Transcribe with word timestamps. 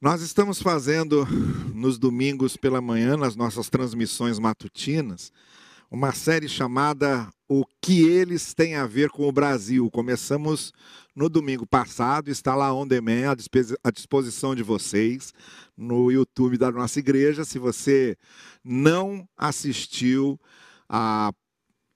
Nós 0.00 0.22
estamos 0.22 0.62
fazendo 0.62 1.26
nos 1.74 1.98
domingos 1.98 2.56
pela 2.56 2.80
manhã, 2.80 3.16
nas 3.16 3.34
nossas 3.34 3.68
transmissões 3.68 4.38
matutinas, 4.38 5.32
uma 5.90 6.12
série 6.12 6.48
chamada 6.48 7.28
O 7.48 7.64
que 7.82 8.06
eles 8.06 8.54
têm 8.54 8.76
a 8.76 8.86
ver 8.86 9.10
com 9.10 9.28
o 9.28 9.32
Brasil. 9.32 9.90
Começamos 9.90 10.72
no 11.16 11.28
domingo 11.28 11.66
passado, 11.66 12.30
está 12.30 12.54
lá 12.54 12.72
on 12.72 12.86
demand 12.86 13.34
à 13.82 13.90
disposição 13.90 14.54
de 14.54 14.62
vocês 14.62 15.34
no 15.76 16.12
YouTube 16.12 16.56
da 16.56 16.70
nossa 16.70 17.00
igreja. 17.00 17.44
Se 17.44 17.58
você 17.58 18.16
não 18.62 19.28
assistiu 19.36 20.38
a 20.88 21.32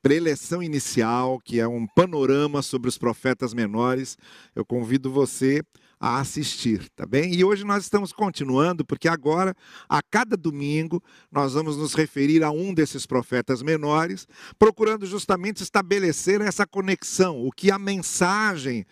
preleção 0.03 0.61
inicial, 0.61 1.39
que 1.39 1.61
é 1.61 1.69
um 1.69 1.87
panorama 1.87 2.62
sobre 2.62 2.89
os 2.89 2.98
profetas 2.98 3.55
menores, 3.55 4.19
eu 4.57 4.64
convido 4.64 5.09
você 5.09 5.61
a 5.61 5.64
assistir, 6.03 6.89
tá 6.96 7.07
bem? 7.07 7.32
E 7.32 7.45
hoje 7.45 7.64
nós 7.64 7.84
estamos 7.84 8.12
continuando, 8.12 8.84
porque 8.84 9.06
agora, 9.06 9.55
a 9.88 10.02
cada 10.02 10.37
domingo, 10.37 11.01
nós 11.30 11.55
vamos 11.55 11.77
nos 11.77 11.95
referir 11.95 12.42
a 12.42 12.51
um 12.51 12.75
desses 12.75 13.06
profetas 13.06 13.62
menores, 13.62 14.27
procurando 14.59 15.06
justamente 15.06 15.62
estabelecer 15.62 16.41
essa 16.41 16.66
conexão, 16.66 17.47
o 17.47 17.52
que 17.52 17.70
a 17.70 17.78
mensagem 17.78 18.84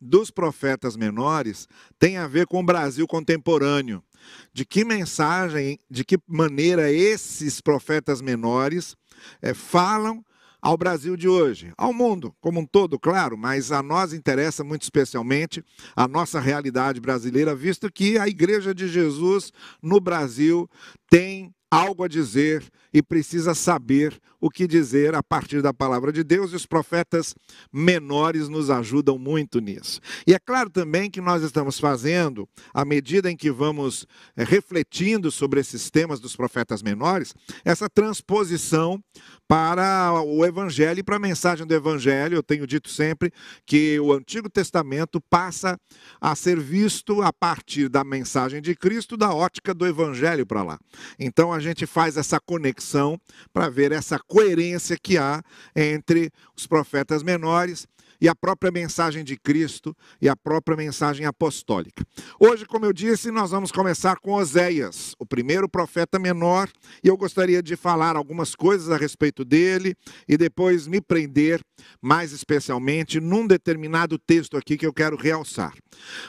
dos 0.00 0.30
profetas 0.30 0.96
menores 0.96 1.68
tem 1.98 2.16
a 2.16 2.28
ver 2.28 2.46
com 2.46 2.60
o 2.60 2.64
Brasil 2.64 3.06
contemporâneo. 3.08 4.02
De 4.52 4.64
que 4.64 4.84
mensagem, 4.84 5.80
de 5.90 6.04
que 6.04 6.16
maneira 6.28 6.92
esses 6.92 7.60
profetas 7.60 8.20
menores 8.20 8.96
é, 9.40 9.52
falam 9.52 10.24
ao 10.62 10.76
Brasil 10.76 11.16
de 11.16 11.26
hoje, 11.26 11.72
ao 11.76 11.92
mundo 11.92 12.32
como 12.40 12.60
um 12.60 12.64
todo, 12.64 12.96
claro, 12.98 13.36
mas 13.36 13.72
a 13.72 13.82
nós 13.82 14.12
interessa 14.12 14.62
muito 14.62 14.82
especialmente 14.82 15.64
a 15.96 16.06
nossa 16.06 16.38
realidade 16.38 17.00
brasileira, 17.00 17.52
visto 17.52 17.90
que 17.90 18.16
a 18.16 18.28
Igreja 18.28 18.72
de 18.72 18.86
Jesus 18.86 19.52
no 19.82 20.00
Brasil 20.00 20.70
tem 21.10 21.52
algo 21.68 22.04
a 22.04 22.08
dizer 22.08 22.64
e 22.94 23.02
precisa 23.02 23.54
saber 23.54 24.20
o 24.42 24.50
que 24.50 24.66
dizer 24.66 25.14
a 25.14 25.22
partir 25.22 25.62
da 25.62 25.72
palavra 25.72 26.12
de 26.12 26.24
Deus, 26.24 26.52
e 26.52 26.56
os 26.56 26.66
profetas 26.66 27.32
menores 27.72 28.48
nos 28.48 28.70
ajudam 28.70 29.16
muito 29.16 29.60
nisso. 29.60 30.00
E 30.26 30.34
é 30.34 30.38
claro 30.38 30.68
também 30.68 31.08
que 31.08 31.20
nós 31.20 31.44
estamos 31.44 31.78
fazendo, 31.78 32.48
à 32.74 32.84
medida 32.84 33.30
em 33.30 33.36
que 33.36 33.52
vamos 33.52 34.04
é, 34.36 34.42
refletindo 34.42 35.30
sobre 35.30 35.60
esses 35.60 35.88
temas 35.90 36.18
dos 36.18 36.34
profetas 36.34 36.82
menores, 36.82 37.32
essa 37.64 37.88
transposição 37.88 39.00
para 39.46 40.20
o 40.22 40.44
Evangelho 40.44 41.00
e 41.00 41.02
para 41.02 41.16
a 41.16 41.20
mensagem 41.20 41.66
do 41.66 41.74
Evangelho. 41.74 42.34
Eu 42.34 42.42
tenho 42.42 42.66
dito 42.66 42.88
sempre 42.88 43.30
que 43.64 44.00
o 44.00 44.12
Antigo 44.12 44.48
Testamento 44.48 45.20
passa 45.30 45.78
a 46.20 46.34
ser 46.34 46.58
visto 46.58 47.22
a 47.22 47.32
partir 47.32 47.88
da 47.88 48.02
mensagem 48.02 48.60
de 48.60 48.74
Cristo, 48.74 49.16
da 49.16 49.32
ótica 49.32 49.72
do 49.72 49.86
Evangelho 49.86 50.46
para 50.46 50.62
lá. 50.62 50.78
Então 51.18 51.52
a 51.52 51.60
gente 51.60 51.86
faz 51.86 52.16
essa 52.16 52.40
conexão 52.40 53.20
para 53.52 53.68
ver 53.68 53.92
essa 53.92 54.18
coerência 54.32 54.96
que 54.96 55.18
há 55.18 55.42
entre 55.76 56.30
os 56.56 56.66
profetas 56.66 57.22
menores 57.22 57.86
e 58.18 58.26
a 58.26 58.34
própria 58.34 58.72
mensagem 58.72 59.22
de 59.22 59.36
Cristo 59.36 59.94
e 60.22 60.26
a 60.26 60.34
própria 60.34 60.74
mensagem 60.74 61.26
apostólica. 61.26 62.02
Hoje, 62.40 62.64
como 62.64 62.86
eu 62.86 62.94
disse, 62.94 63.30
nós 63.30 63.50
vamos 63.50 63.70
começar 63.70 64.16
com 64.20 64.32
Oséias, 64.32 65.14
o 65.18 65.26
primeiro 65.26 65.68
profeta 65.68 66.18
menor, 66.18 66.70
e 67.04 67.08
eu 67.08 67.16
gostaria 67.16 67.62
de 67.62 67.76
falar 67.76 68.16
algumas 68.16 68.54
coisas 68.54 68.88
a 68.88 68.96
respeito 68.96 69.44
dele 69.44 69.94
e 70.26 70.38
depois 70.38 70.86
me 70.86 71.02
prender 71.02 71.60
mais 72.00 72.32
especialmente 72.32 73.20
num 73.20 73.46
determinado 73.46 74.18
texto 74.18 74.56
aqui 74.56 74.78
que 74.78 74.86
eu 74.86 74.94
quero 74.94 75.14
realçar. 75.14 75.74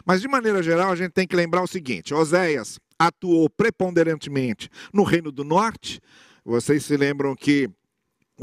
Mas 0.06 0.20
de 0.20 0.28
maneira 0.28 0.62
geral, 0.62 0.92
a 0.92 0.95
gente 0.98 1.14
tem 1.14 1.26
que 1.26 1.38
lembrar 1.38 1.64
o 1.64 1.67
seguinte: 1.67 2.14
Oséias 2.14 2.80
atuou 3.00 3.50
preponderantemente 3.50 4.67
no 4.92 5.04
Reino 5.04 5.32
do 5.32 5.45
Norte. 5.45 6.02
Vocês 6.44 6.84
se 6.84 6.98
lembram 6.98 7.34
que 7.36 7.70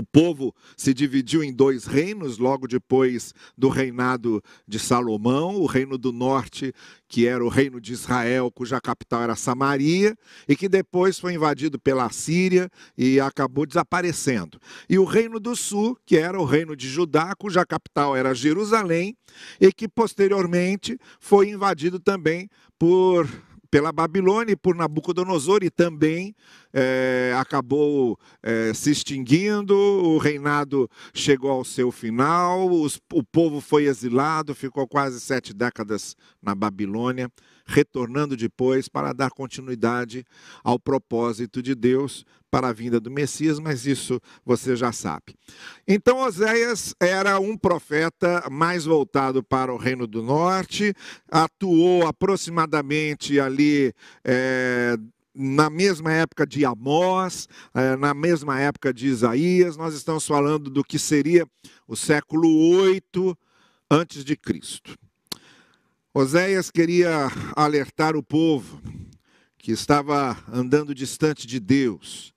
o 0.00 0.02
povo 0.02 0.54
se 0.76 0.94
dividiu 0.94 1.44
em 1.44 1.52
dois 1.52 1.84
reinos 1.84 2.38
logo 2.38 2.66
depois 2.66 3.34
do 3.56 3.68
reinado 3.68 4.42
de 4.66 4.78
Salomão, 4.78 5.56
o 5.56 5.66
reino 5.66 5.98
do 5.98 6.10
norte, 6.10 6.72
que 7.06 7.26
era 7.26 7.44
o 7.44 7.48
reino 7.48 7.80
de 7.80 7.92
Israel, 7.92 8.50
cuja 8.50 8.80
capital 8.80 9.22
era 9.22 9.36
Samaria, 9.36 10.16
e 10.48 10.56
que 10.56 10.68
depois 10.68 11.18
foi 11.18 11.34
invadido 11.34 11.78
pela 11.78 12.10
Síria 12.10 12.70
e 12.96 13.20
acabou 13.20 13.66
desaparecendo. 13.66 14.58
E 14.88 14.98
o 14.98 15.04
reino 15.04 15.38
do 15.38 15.54
sul, 15.54 15.98
que 16.06 16.16
era 16.16 16.40
o 16.40 16.44
reino 16.44 16.74
de 16.74 16.88
Judá, 16.88 17.34
cuja 17.38 17.66
capital 17.66 18.16
era 18.16 18.34
Jerusalém, 18.34 19.16
e 19.60 19.70
que 19.70 19.86
posteriormente 19.86 20.98
foi 21.20 21.50
invadido 21.50 22.00
também 22.00 22.48
por 22.78 23.28
pela 23.70 23.92
Babilônia 23.92 24.52
e 24.52 24.56
por 24.56 24.74
Nabucodonosor 24.74 25.60
e 25.62 25.70
também 25.70 26.34
é, 26.72 27.34
acabou 27.38 28.18
é, 28.42 28.74
se 28.74 28.90
extinguindo, 28.90 29.74
o 29.76 30.18
reinado 30.18 30.90
chegou 31.14 31.50
ao 31.50 31.64
seu 31.64 31.92
final, 31.92 32.68
os, 32.68 33.00
o 33.12 33.22
povo 33.22 33.60
foi 33.60 33.84
exilado, 33.84 34.54
ficou 34.54 34.88
quase 34.88 35.20
sete 35.20 35.54
décadas 35.54 36.16
na 36.42 36.54
Babilônia, 36.54 37.30
retornando 37.66 38.36
depois 38.36 38.88
para 38.88 39.12
dar 39.12 39.30
continuidade 39.30 40.24
ao 40.62 40.78
propósito 40.78 41.62
de 41.62 41.74
Deus 41.74 42.24
para 42.50 42.68
a 42.68 42.72
vinda 42.72 42.98
do 42.98 43.10
Messias, 43.10 43.58
mas 43.58 43.86
isso 43.86 44.20
você 44.44 44.74
já 44.74 44.90
sabe. 44.90 45.36
Então 45.86 46.18
Oséias 46.18 46.94
era 46.98 47.38
um 47.38 47.56
profeta 47.56 48.44
mais 48.50 48.84
voltado 48.84 49.42
para 49.42 49.72
o 49.72 49.76
Reino 49.76 50.06
do 50.06 50.22
Norte, 50.22 50.92
atuou 51.30 52.06
aproximadamente 52.06 53.38
ali. 53.38 53.92
É, 54.24 54.96
na 55.32 55.70
mesma 55.70 56.12
época 56.12 56.44
de 56.44 56.64
Amós, 56.64 57.48
é, 57.72 57.96
na 57.96 58.12
mesma 58.12 58.60
época 58.60 58.92
de 58.92 59.06
Isaías, 59.06 59.76
nós 59.76 59.94
estamos 59.94 60.26
falando 60.26 60.68
do 60.68 60.82
que 60.82 60.98
seria 60.98 61.46
o 61.86 61.94
século 61.94 62.48
8 62.72 63.38
antes 63.90 64.24
de 64.24 64.36
Cristo. 64.36 64.98
Oséias 66.12 66.72
queria 66.72 67.28
alertar 67.54 68.16
o 68.16 68.22
povo 68.22 68.82
que 69.56 69.70
estava 69.70 70.36
andando 70.52 70.92
distante 70.92 71.46
de 71.46 71.60
Deus. 71.60 72.34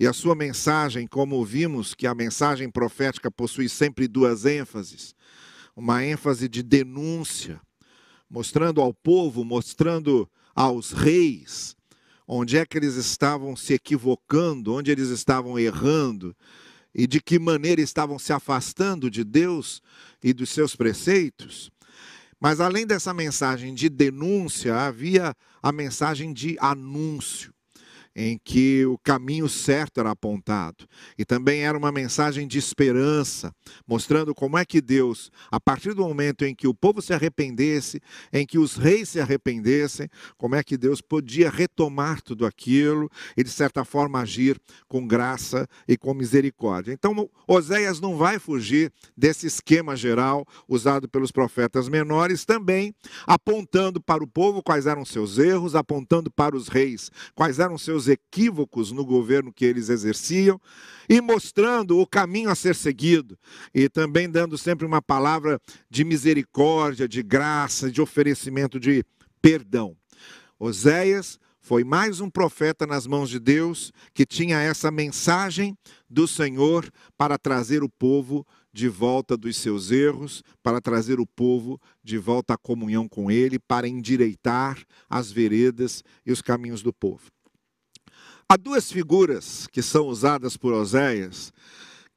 E 0.00 0.06
a 0.06 0.14
sua 0.14 0.34
mensagem, 0.34 1.06
como 1.06 1.44
vimos 1.44 1.92
que 1.92 2.06
a 2.06 2.14
mensagem 2.14 2.70
profética 2.70 3.30
possui 3.30 3.68
sempre 3.68 4.08
duas 4.08 4.46
ênfases: 4.46 5.14
uma 5.76 6.02
ênfase 6.02 6.48
de 6.48 6.62
denúncia, 6.62 7.60
mostrando 8.30 8.80
ao 8.80 8.94
povo, 8.94 9.44
mostrando 9.44 10.26
aos 10.54 10.92
reis 10.92 11.76
onde 12.26 12.56
é 12.56 12.64
que 12.64 12.78
eles 12.78 12.94
estavam 12.94 13.54
se 13.54 13.74
equivocando, 13.74 14.72
onde 14.72 14.90
eles 14.90 15.10
estavam 15.10 15.58
errando 15.58 16.34
e 16.94 17.06
de 17.06 17.20
que 17.20 17.38
maneira 17.38 17.82
estavam 17.82 18.18
se 18.18 18.32
afastando 18.32 19.10
de 19.10 19.22
Deus 19.22 19.82
e 20.22 20.32
dos 20.32 20.48
seus 20.48 20.74
preceitos. 20.74 21.70
Mas 22.42 22.58
além 22.58 22.84
dessa 22.84 23.14
mensagem 23.14 23.72
de 23.72 23.88
denúncia, 23.88 24.74
havia 24.74 25.32
a 25.62 25.70
mensagem 25.70 26.32
de 26.32 26.56
anúncio 26.58 27.54
em 28.14 28.38
que 28.42 28.84
o 28.86 28.98
caminho 28.98 29.48
certo 29.48 30.00
era 30.00 30.10
apontado. 30.10 30.86
E 31.18 31.24
também 31.24 31.64
era 31.64 31.76
uma 31.76 31.92
mensagem 31.92 32.46
de 32.46 32.58
esperança, 32.58 33.54
mostrando 33.86 34.34
como 34.34 34.58
é 34.58 34.64
que 34.64 34.80
Deus, 34.80 35.30
a 35.50 35.58
partir 35.58 35.94
do 35.94 36.02
momento 36.02 36.44
em 36.44 36.54
que 36.54 36.66
o 36.66 36.74
povo 36.74 37.00
se 37.00 37.12
arrependesse, 37.12 38.00
em 38.32 38.46
que 38.46 38.58
os 38.58 38.76
reis 38.76 39.10
se 39.10 39.20
arrependessem, 39.20 40.08
como 40.36 40.54
é 40.54 40.62
que 40.62 40.76
Deus 40.76 41.00
podia 41.00 41.50
retomar 41.50 42.20
tudo 42.22 42.46
aquilo 42.46 43.10
e, 43.36 43.42
de 43.42 43.50
certa 43.50 43.84
forma, 43.84 44.20
agir 44.20 44.60
com 44.88 45.06
graça 45.06 45.66
e 45.88 45.96
com 45.96 46.14
misericórdia. 46.14 46.92
Então, 46.92 47.28
Oséias 47.46 48.00
não 48.00 48.16
vai 48.16 48.38
fugir 48.38 48.92
desse 49.16 49.46
esquema 49.46 49.96
geral 49.96 50.46
usado 50.68 51.08
pelos 51.08 51.30
profetas 51.30 51.88
menores, 51.88 52.44
também 52.44 52.94
apontando 53.26 54.00
para 54.00 54.22
o 54.22 54.26
povo 54.26 54.62
quais 54.62 54.86
eram 54.86 55.04
seus 55.04 55.38
erros, 55.38 55.74
apontando 55.74 56.30
para 56.30 56.56
os 56.56 56.68
reis 56.68 57.10
quais 57.34 57.58
eram 57.58 57.78
seus 57.78 58.01
equívocos 58.08 58.92
no 58.92 59.04
governo 59.04 59.52
que 59.52 59.64
eles 59.64 59.88
exerciam 59.88 60.60
e 61.08 61.20
mostrando 61.20 61.98
o 61.98 62.06
caminho 62.06 62.50
a 62.50 62.54
ser 62.54 62.74
seguido 62.74 63.38
e 63.74 63.88
também 63.88 64.30
dando 64.30 64.56
sempre 64.56 64.86
uma 64.86 65.02
palavra 65.02 65.60
de 65.90 66.04
misericórdia, 66.04 67.08
de 67.08 67.22
graça, 67.22 67.90
de 67.90 68.00
oferecimento 68.00 68.78
de 68.78 69.04
perdão. 69.40 69.96
Oséias 70.58 71.38
foi 71.60 71.84
mais 71.84 72.20
um 72.20 72.28
profeta 72.28 72.86
nas 72.86 73.06
mãos 73.06 73.30
de 73.30 73.38
Deus 73.38 73.92
que 74.12 74.26
tinha 74.26 74.60
essa 74.60 74.90
mensagem 74.90 75.76
do 76.10 76.26
Senhor 76.26 76.90
para 77.16 77.38
trazer 77.38 77.82
o 77.82 77.88
povo 77.88 78.46
de 78.72 78.88
volta 78.88 79.36
dos 79.36 79.56
seus 79.56 79.90
erros, 79.90 80.42
para 80.62 80.80
trazer 80.80 81.20
o 81.20 81.26
povo 81.26 81.80
de 82.02 82.16
volta 82.16 82.54
à 82.54 82.56
comunhão 82.56 83.06
com 83.06 83.30
Ele, 83.30 83.58
para 83.58 83.86
endireitar 83.86 84.82
as 85.08 85.30
veredas 85.30 86.02
e 86.24 86.32
os 86.32 86.40
caminhos 86.40 86.82
do 86.82 86.92
povo. 86.92 87.30
Há 88.52 88.56
duas 88.58 88.92
figuras 88.92 89.66
que 89.72 89.80
são 89.80 90.08
usadas 90.08 90.58
por 90.58 90.74
Oséias 90.74 91.50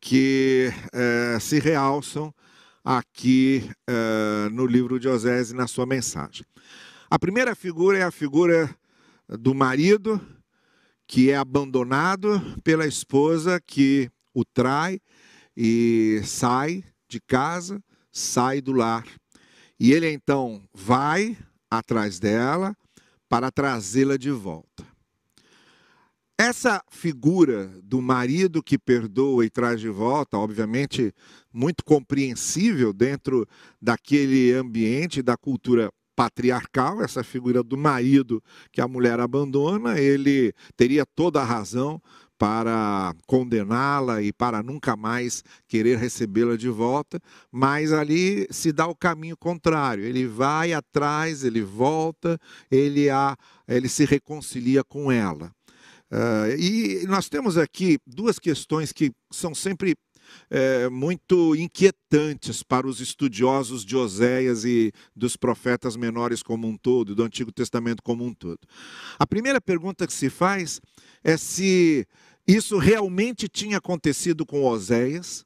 que 0.01 0.69
é, 0.91 1.39
se 1.39 1.61
realçam 1.61 2.35
aqui 2.83 3.71
é, 3.87 4.49
no 4.51 4.65
livro 4.65 4.99
de 4.99 5.07
Oséias 5.07 5.51
e 5.51 5.55
na 5.55 5.65
sua 5.65 5.85
mensagem. 5.85 6.45
A 7.09 7.17
primeira 7.17 7.55
figura 7.55 7.99
é 7.99 8.03
a 8.03 8.11
figura 8.11 8.69
do 9.29 9.55
marido 9.55 10.19
que 11.07 11.31
é 11.31 11.37
abandonado 11.37 12.41
pela 12.65 12.85
esposa 12.85 13.61
que 13.65 14.11
o 14.33 14.43
trai 14.43 14.99
e 15.55 16.19
sai 16.25 16.83
de 17.07 17.21
casa, 17.21 17.81
sai 18.11 18.59
do 18.59 18.73
lar. 18.73 19.07
E 19.79 19.93
ele 19.93 20.11
então 20.11 20.61
vai 20.73 21.37
atrás 21.71 22.19
dela 22.19 22.75
para 23.29 23.49
trazê-la 23.49 24.17
de 24.17 24.31
volta. 24.31 24.94
Essa 26.37 26.83
figura 26.91 27.71
do 27.81 28.01
marido 28.01 28.61
que 28.61 28.77
perdoa 28.77 29.45
e 29.45 29.49
traz 29.49 29.79
de 29.79 29.87
volta, 29.87 30.37
obviamente, 30.37 31.13
muito 31.51 31.81
compreensível 31.85 32.91
dentro 32.91 33.47
daquele 33.81 34.51
ambiente 34.51 35.21
da 35.21 35.37
cultura 35.37 35.89
patriarcal, 36.13 37.01
essa 37.01 37.23
figura 37.23 37.63
do 37.63 37.77
marido 37.77 38.43
que 38.69 38.81
a 38.81 38.87
mulher 38.87 39.17
abandona, 39.17 39.97
ele 39.97 40.53
teria 40.75 41.05
toda 41.05 41.41
a 41.41 41.45
razão 41.45 42.01
para 42.37 43.15
condená-la 43.25 44.21
e 44.21 44.33
para 44.33 44.61
nunca 44.61 44.97
mais 44.97 45.41
querer 45.69 45.97
recebê-la 45.97 46.57
de 46.57 46.67
volta, 46.67 47.17
mas 47.49 47.93
ali 47.93 48.45
se 48.51 48.73
dá 48.73 48.85
o 48.87 48.95
caminho 48.95 49.37
contrário. 49.37 50.03
Ele 50.03 50.27
vai 50.27 50.73
atrás, 50.73 51.45
ele 51.45 51.61
volta, 51.61 52.37
ele, 52.69 53.09
a, 53.09 53.37
ele 53.65 53.87
se 53.87 54.03
reconcilia 54.03 54.83
com 54.83 55.09
ela. 55.09 55.49
Uh, 56.11 56.55
e 56.59 57.05
nós 57.07 57.27
temos 57.27 57.57
aqui 57.57 57.97
duas 58.05 58.37
questões 58.37 58.91
que 58.91 59.11
são 59.31 59.55
sempre 59.55 59.95
é, 60.49 60.89
muito 60.89 61.55
inquietantes 61.55 62.63
para 62.63 62.87
os 62.87 62.99
estudiosos 62.99 63.83
de 63.85 63.95
Oséias 63.95 64.65
e 64.65 64.91
dos 65.15 65.35
profetas 65.35 65.95
menores 65.95 66.41
como 66.41 66.67
um 66.67 66.77
todo, 66.77 67.15
do 67.15 67.23
Antigo 67.23 67.51
Testamento 67.51 68.01
como 68.03 68.25
um 68.25 68.33
todo. 68.33 68.59
A 69.17 69.25
primeira 69.25 69.61
pergunta 69.61 70.07
que 70.07 70.13
se 70.13 70.29
faz 70.29 70.81
é 71.23 71.37
se 71.37 72.07
isso 72.47 72.77
realmente 72.77 73.47
tinha 73.47 73.77
acontecido 73.77 74.45
com 74.45 74.63
Oséias, 74.63 75.45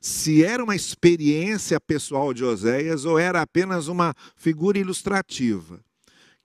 se 0.00 0.42
era 0.42 0.64
uma 0.64 0.74
experiência 0.74 1.78
pessoal 1.78 2.32
de 2.32 2.42
Oséias 2.42 3.04
ou 3.04 3.18
era 3.18 3.42
apenas 3.42 3.86
uma 3.86 4.14
figura 4.34 4.78
ilustrativa 4.78 5.84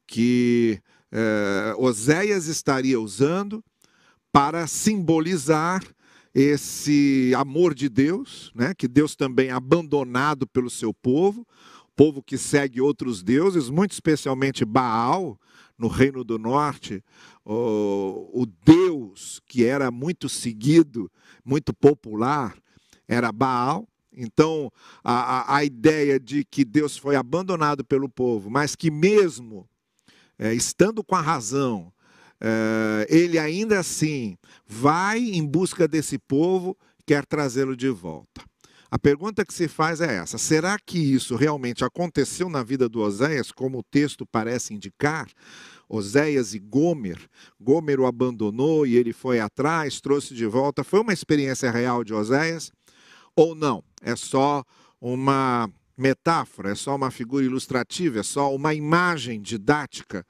que 0.07 0.79
é, 1.17 1.73
Oséias 1.77 2.47
estaria 2.47 2.99
usando 2.99 3.63
para 4.33 4.67
simbolizar 4.67 5.81
esse 6.33 7.31
amor 7.37 7.73
de 7.73 7.87
Deus, 7.87 8.51
né, 8.53 8.73
que 8.77 8.85
Deus 8.85 9.15
também 9.15 9.47
é 9.47 9.53
abandonado 9.53 10.45
pelo 10.45 10.69
seu 10.69 10.93
povo, 10.93 11.47
povo 11.95 12.21
que 12.21 12.37
segue 12.37 12.81
outros 12.81 13.23
deuses, 13.23 13.69
muito 13.69 13.93
especialmente 13.93 14.65
Baal, 14.65 15.39
no 15.77 15.87
Reino 15.87 16.21
do 16.25 16.37
Norte, 16.37 17.01
o, 17.45 18.29
o 18.33 18.45
Deus 18.45 19.41
que 19.47 19.63
era 19.63 19.89
muito 19.89 20.27
seguido, 20.27 21.09
muito 21.45 21.73
popular, 21.73 22.57
era 23.07 23.31
Baal. 23.31 23.87
Então, 24.17 24.71
a, 25.03 25.55
a, 25.57 25.63
ideia 25.65 26.17
de 26.19 26.45
que 26.45 26.63
Deus 26.63 26.97
foi 26.97 27.17
abandonado 27.17 27.83
pelo 27.83 28.07
povo, 28.07 28.49
mas 28.49 28.73
que 28.73 28.89
mesmo 28.89 29.67
é, 30.37 30.53
estando 30.53 31.03
com 31.03 31.15
a 31.15 31.21
razão, 31.21 31.91
é, 32.39 33.07
ele 33.09 33.39
ainda 33.39 33.79
assim 33.79 34.37
vai 34.67 35.19
em 35.19 35.45
busca 35.45 35.87
desse 35.87 36.17
povo, 36.17 36.77
quer 37.05 37.25
trazê-lo 37.25 37.75
de 37.75 37.89
volta. 37.89 38.41
A 38.91 38.99
pergunta 38.99 39.45
que 39.45 39.53
se 39.53 39.67
faz 39.67 39.99
é 39.99 40.15
essa: 40.15 40.37
será 40.37 40.77
que 40.79 40.97
isso 40.97 41.35
realmente 41.35 41.83
aconteceu 41.83 42.49
na 42.49 42.63
vida 42.63 42.87
do 42.87 43.01
Oséias, 43.01 43.51
como 43.51 43.79
o 43.79 43.83
texto 43.83 44.25
parece 44.25 44.73
indicar? 44.73 45.27
Oséias 45.89 46.53
e 46.53 46.59
Gomer. 46.59 47.19
Gomer 47.59 47.99
o 47.99 48.05
abandonou 48.05 48.87
e 48.87 48.95
ele 48.95 49.13
foi 49.13 49.39
atrás, 49.39 50.01
trouxe 50.01 50.33
de 50.33 50.45
volta. 50.45 50.83
Foi 50.83 51.01
uma 51.01 51.13
experiência 51.13 51.69
real 51.69 52.03
de 52.03 52.13
Oséias? 52.13 52.71
Ou 53.35 53.53
não? 53.53 53.83
É 54.01 54.15
só 54.15 54.63
uma 54.99 55.69
metáfora, 55.97 56.71
é 56.71 56.75
só 56.75 56.95
uma 56.95 57.11
figura 57.11 57.45
ilustrativa, 57.45 58.19
é 58.19 58.23
só 58.23 58.53
uma 58.53 58.73
imagem 58.73 59.41
didática 59.41 60.25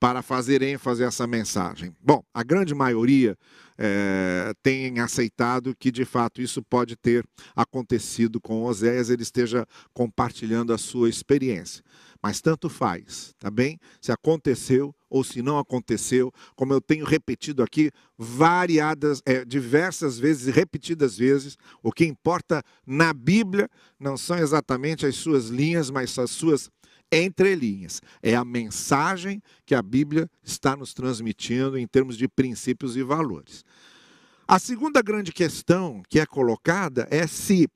para 0.00 0.22
fazer 0.22 0.62
ênfase 0.62 1.02
a 1.02 1.08
essa 1.08 1.26
mensagem. 1.26 1.94
Bom, 2.00 2.22
a 2.32 2.42
grande 2.42 2.74
maioria 2.74 3.36
é, 3.76 4.52
tem 4.62 5.00
aceitado 5.00 5.74
que 5.76 5.90
de 5.90 6.04
fato 6.04 6.40
isso 6.40 6.62
pode 6.62 6.96
ter 6.96 7.24
acontecido 7.54 8.40
com 8.40 8.62
Oséias, 8.64 9.10
ele 9.10 9.22
esteja 9.22 9.66
compartilhando 9.92 10.72
a 10.72 10.78
sua 10.78 11.08
experiência. 11.08 11.82
Mas 12.22 12.40
tanto 12.40 12.68
faz, 12.68 13.34
tá 13.38 13.50
bem? 13.50 13.78
Se 14.00 14.10
aconteceu 14.10 14.94
ou 15.08 15.22
se 15.22 15.40
não 15.40 15.58
aconteceu, 15.58 16.32
como 16.56 16.72
eu 16.72 16.80
tenho 16.80 17.06
repetido 17.06 17.62
aqui 17.62 17.90
variadas, 18.16 19.22
é, 19.24 19.44
diversas 19.44 20.18
vezes, 20.18 20.52
repetidas 20.52 21.16
vezes, 21.16 21.56
o 21.82 21.92
que 21.92 22.04
importa 22.04 22.62
na 22.84 23.12
Bíblia 23.12 23.68
não 23.98 24.16
são 24.16 24.36
exatamente 24.36 25.06
as 25.06 25.14
suas 25.14 25.46
linhas, 25.46 25.90
mas 25.90 26.18
as 26.18 26.30
suas 26.30 26.68
entrelinhas. 27.10 28.02
É 28.22 28.34
a 28.34 28.44
mensagem 28.44 29.42
que 29.64 29.74
a 29.74 29.80
Bíblia 29.80 30.28
está 30.42 30.76
nos 30.76 30.92
transmitindo 30.92 31.78
em 31.78 31.86
termos 31.86 32.18
de 32.18 32.28
princípios 32.28 32.96
e 32.96 33.02
valores. 33.02 33.64
A 34.46 34.58
segunda 34.58 35.02
grande 35.02 35.30
questão 35.30 36.02
que 36.08 36.18
é 36.18 36.24
colocada 36.24 37.06
é 37.10 37.26
se 37.26 37.68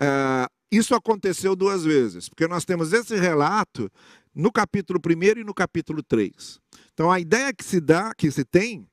uh, 0.00 0.53
isso 0.70 0.94
aconteceu 0.94 1.54
duas 1.54 1.84
vezes, 1.84 2.28
porque 2.28 2.48
nós 2.48 2.64
temos 2.64 2.92
esse 2.92 3.16
relato 3.16 3.90
no 4.34 4.50
capítulo 4.50 5.00
1 5.04 5.40
e 5.40 5.44
no 5.44 5.54
capítulo 5.54 6.02
3. 6.02 6.60
Então 6.92 7.10
a 7.10 7.20
ideia 7.20 7.52
que 7.52 7.64
se 7.64 7.80
dá, 7.80 8.12
que 8.14 8.30
se 8.30 8.44
tem, 8.44 8.86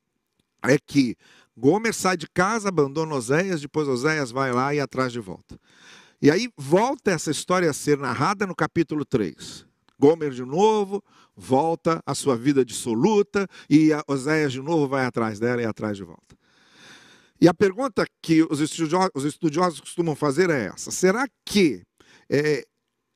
é 0.62 0.78
que 0.78 1.16
Gomer 1.56 1.92
sai 1.92 2.16
de 2.16 2.28
casa, 2.28 2.68
abandona 2.68 3.14
Oséias, 3.14 3.60
depois 3.60 3.88
Oséias 3.88 4.30
vai 4.30 4.52
lá 4.52 4.74
e 4.74 4.80
atrás 4.80 5.12
de 5.12 5.20
volta. 5.20 5.58
E 6.20 6.30
aí 6.30 6.48
volta 6.56 7.10
essa 7.10 7.30
história 7.30 7.68
a 7.68 7.72
ser 7.72 7.98
narrada 7.98 8.46
no 8.46 8.54
capítulo 8.54 9.04
3. 9.04 9.66
Gomer 9.98 10.30
de 10.30 10.44
novo 10.44 11.02
volta 11.36 12.02
à 12.06 12.14
sua 12.14 12.36
vida 12.36 12.64
dissoluta 12.64 13.48
e 13.68 13.90
Oséias 14.06 14.52
de 14.52 14.60
novo 14.60 14.86
vai 14.86 15.04
atrás 15.04 15.38
dela 15.38 15.62
e 15.62 15.64
atrás 15.64 15.96
de 15.96 16.04
volta. 16.04 16.36
E 17.42 17.48
a 17.48 17.52
pergunta 17.52 18.06
que 18.22 18.44
os 18.44 18.60
estudiosos, 18.60 19.10
os 19.16 19.24
estudiosos 19.24 19.80
costumam 19.80 20.14
fazer 20.14 20.48
é 20.48 20.66
essa: 20.66 20.92
será 20.92 21.26
que 21.44 21.82
é, 22.30 22.62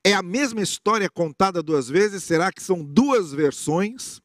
é 0.05 0.14
a 0.14 0.23
mesma 0.23 0.61
história 0.61 1.08
contada 1.08 1.62
duas 1.62 1.88
vezes? 1.88 2.25
Será 2.25 2.50
que 2.50 2.61
são 2.61 2.84
duas 2.84 3.32
versões? 3.32 4.20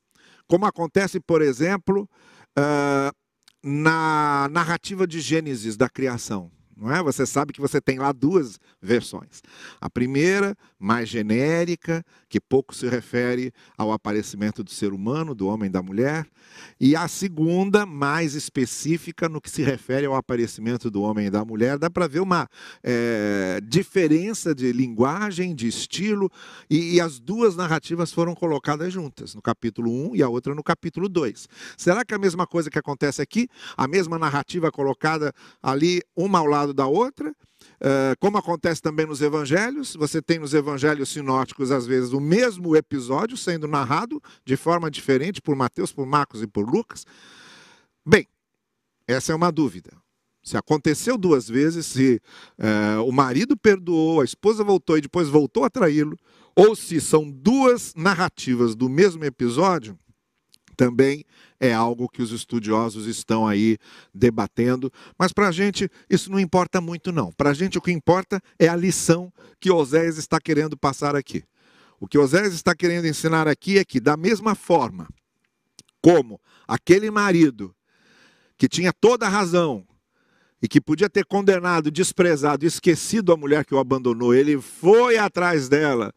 Como 0.47 0.65
acontece, 0.65 1.19
por 1.19 1.43
exemplo, 1.43 2.09
uh, 2.57 3.15
na 3.63 4.49
narrativa 4.49 5.05
de 5.05 5.19
Gênesis 5.21 5.77
da 5.77 5.87
criação 5.87 6.51
não 6.75 6.91
é? 6.91 7.01
Você 7.03 7.25
sabe 7.25 7.53
que 7.53 7.61
você 7.61 7.79
tem 7.79 7.99
lá 7.99 8.11
duas 8.11 8.59
versões. 8.81 9.41
A 9.79 9.89
primeira, 9.89 10.57
mais 10.79 11.07
genérica, 11.07 12.03
que 12.27 12.39
pouco 12.39 12.73
se 12.73 12.87
refere 12.87 13.53
ao 13.77 13.91
aparecimento 13.91 14.63
do 14.63 14.71
ser 14.71 14.93
humano, 14.93 15.35
do 15.35 15.47
homem 15.47 15.67
e 15.67 15.71
da 15.71 15.83
mulher, 15.83 16.25
e 16.79 16.95
a 16.95 17.07
segunda, 17.07 17.85
mais 17.85 18.33
específica 18.33 19.29
no 19.29 19.39
que 19.39 19.49
se 19.49 19.61
refere 19.61 20.05
ao 20.05 20.15
aparecimento 20.15 20.89
do 20.89 21.01
homem 21.01 21.27
e 21.27 21.29
da 21.29 21.45
mulher. 21.45 21.77
Dá 21.77 21.89
para 21.89 22.07
ver 22.07 22.19
uma 22.19 22.49
é, 22.83 23.59
diferença 23.63 24.55
de 24.55 24.71
linguagem, 24.71 25.53
de 25.53 25.67
estilo, 25.67 26.31
e, 26.69 26.95
e 26.95 27.01
as 27.01 27.19
duas 27.19 27.55
narrativas 27.55 28.11
foram 28.11 28.33
colocadas 28.33 28.91
juntas, 28.91 29.35
no 29.35 29.41
capítulo 29.41 29.91
1 30.11 30.15
e 30.15 30.23
a 30.23 30.29
outra 30.29 30.55
no 30.55 30.63
capítulo 30.63 31.07
2. 31.07 31.47
Será 31.77 32.03
que 32.03 32.13
é 32.13 32.17
a 32.17 32.19
mesma 32.19 32.47
coisa 32.47 32.69
que 32.69 32.79
acontece 32.79 33.21
aqui? 33.21 33.47
A 33.77 33.87
mesma 33.87 34.17
narrativa 34.17 34.71
colocada 34.71 35.33
ali, 35.61 36.01
uma 36.15 36.39
ao 36.39 36.45
lado 36.45 36.60
da 36.67 36.87
outra, 36.87 37.35
eh, 37.79 38.15
como 38.19 38.37
acontece 38.37 38.81
também 38.81 39.05
nos 39.05 39.21
evangelhos, 39.21 39.95
você 39.95 40.21
tem 40.21 40.39
nos 40.39 40.53
evangelhos 40.53 41.09
sinóticos, 41.09 41.71
às 41.71 41.87
vezes, 41.87 42.13
o 42.13 42.19
mesmo 42.19 42.75
episódio 42.75 43.35
sendo 43.35 43.67
narrado 43.67 44.21
de 44.45 44.55
forma 44.55 44.89
diferente 44.89 45.41
por 45.41 45.55
Mateus, 45.55 45.91
por 45.91 46.05
Marcos 46.05 46.41
e 46.41 46.47
por 46.47 46.69
Lucas. 46.69 47.05
Bem, 48.05 48.27
essa 49.07 49.31
é 49.31 49.35
uma 49.35 49.51
dúvida. 49.51 49.91
Se 50.43 50.57
aconteceu 50.57 51.17
duas 51.17 51.47
vezes, 51.47 51.85
se 51.85 52.21
uh, 52.57 53.03
o 53.03 53.11
marido 53.11 53.55
perdoou, 53.55 54.21
a 54.21 54.25
esposa 54.25 54.63
voltou 54.63 54.97
e 54.97 55.01
depois 55.01 55.27
voltou 55.27 55.63
a 55.63 55.69
traí-lo, 55.69 56.17
ou 56.55 56.75
se 56.75 56.99
são 56.99 57.29
duas 57.29 57.93
narrativas 57.95 58.75
do 58.75 58.89
mesmo 58.89 59.23
episódio, 59.23 59.97
também 60.81 61.23
é 61.59 61.71
algo 61.71 62.09
que 62.09 62.23
os 62.23 62.31
estudiosos 62.31 63.05
estão 63.05 63.47
aí 63.47 63.77
debatendo. 64.11 64.91
Mas 65.15 65.31
para 65.31 65.49
a 65.49 65.51
gente 65.51 65.87
isso 66.09 66.31
não 66.31 66.39
importa 66.39 66.81
muito, 66.81 67.11
não. 67.11 67.31
Para 67.31 67.51
a 67.51 67.53
gente 67.53 67.77
o 67.77 67.81
que 67.81 67.91
importa 67.91 68.41
é 68.57 68.67
a 68.67 68.75
lição 68.75 69.31
que 69.59 69.69
Oséias 69.69 70.17
está 70.17 70.41
querendo 70.41 70.75
passar 70.75 71.15
aqui. 71.15 71.43
O 71.99 72.07
que 72.07 72.17
Oséias 72.17 72.55
está 72.55 72.73
querendo 72.73 73.05
ensinar 73.05 73.47
aqui 73.47 73.77
é 73.77 73.85
que, 73.85 73.99
da 73.99 74.17
mesma 74.17 74.55
forma 74.55 75.07
como 76.01 76.41
aquele 76.67 77.11
marido 77.11 77.75
que 78.57 78.67
tinha 78.67 78.91
toda 78.91 79.27
a 79.27 79.29
razão 79.29 79.85
e 80.63 80.67
que 80.67 80.81
podia 80.81 81.11
ter 81.11 81.25
condenado, 81.25 81.91
desprezado, 81.91 82.65
esquecido 82.65 83.31
a 83.31 83.37
mulher 83.37 83.65
que 83.65 83.75
o 83.75 83.77
abandonou, 83.77 84.33
ele 84.33 84.59
foi 84.59 85.19
atrás 85.19 85.69
dela, 85.69 86.11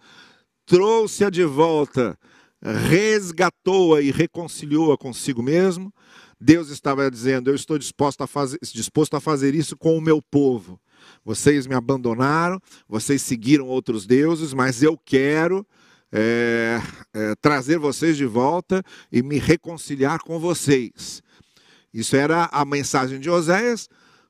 trouxe-a 0.64 1.28
de 1.28 1.44
volta 1.44 2.18
resgatou-a 2.64 4.00
e 4.00 4.10
reconciliou-a 4.10 4.96
consigo 4.96 5.42
mesmo. 5.42 5.92
Deus 6.40 6.70
estava 6.70 7.10
dizendo: 7.10 7.50
Eu 7.50 7.54
estou 7.54 7.78
disposto 7.78 8.22
a, 8.22 8.26
fazer, 8.26 8.58
disposto 8.72 9.14
a 9.14 9.20
fazer 9.20 9.54
isso 9.54 9.76
com 9.76 9.96
o 9.96 10.00
meu 10.00 10.22
povo. 10.22 10.80
Vocês 11.24 11.66
me 11.66 11.74
abandonaram, 11.74 12.58
vocês 12.88 13.20
seguiram 13.22 13.66
outros 13.66 14.06
deuses, 14.06 14.54
mas 14.54 14.82
eu 14.82 14.98
quero 15.04 15.66
é, 16.10 16.80
é, 17.12 17.34
trazer 17.40 17.78
vocês 17.78 18.16
de 18.16 18.24
volta 18.24 18.82
e 19.12 19.22
me 19.22 19.38
reconciliar 19.38 20.20
com 20.20 20.38
vocês. 20.38 21.22
Isso 21.92 22.16
era 22.16 22.48
a 22.50 22.64
mensagem 22.64 23.20
de 23.20 23.28
Oséias, 23.28 23.88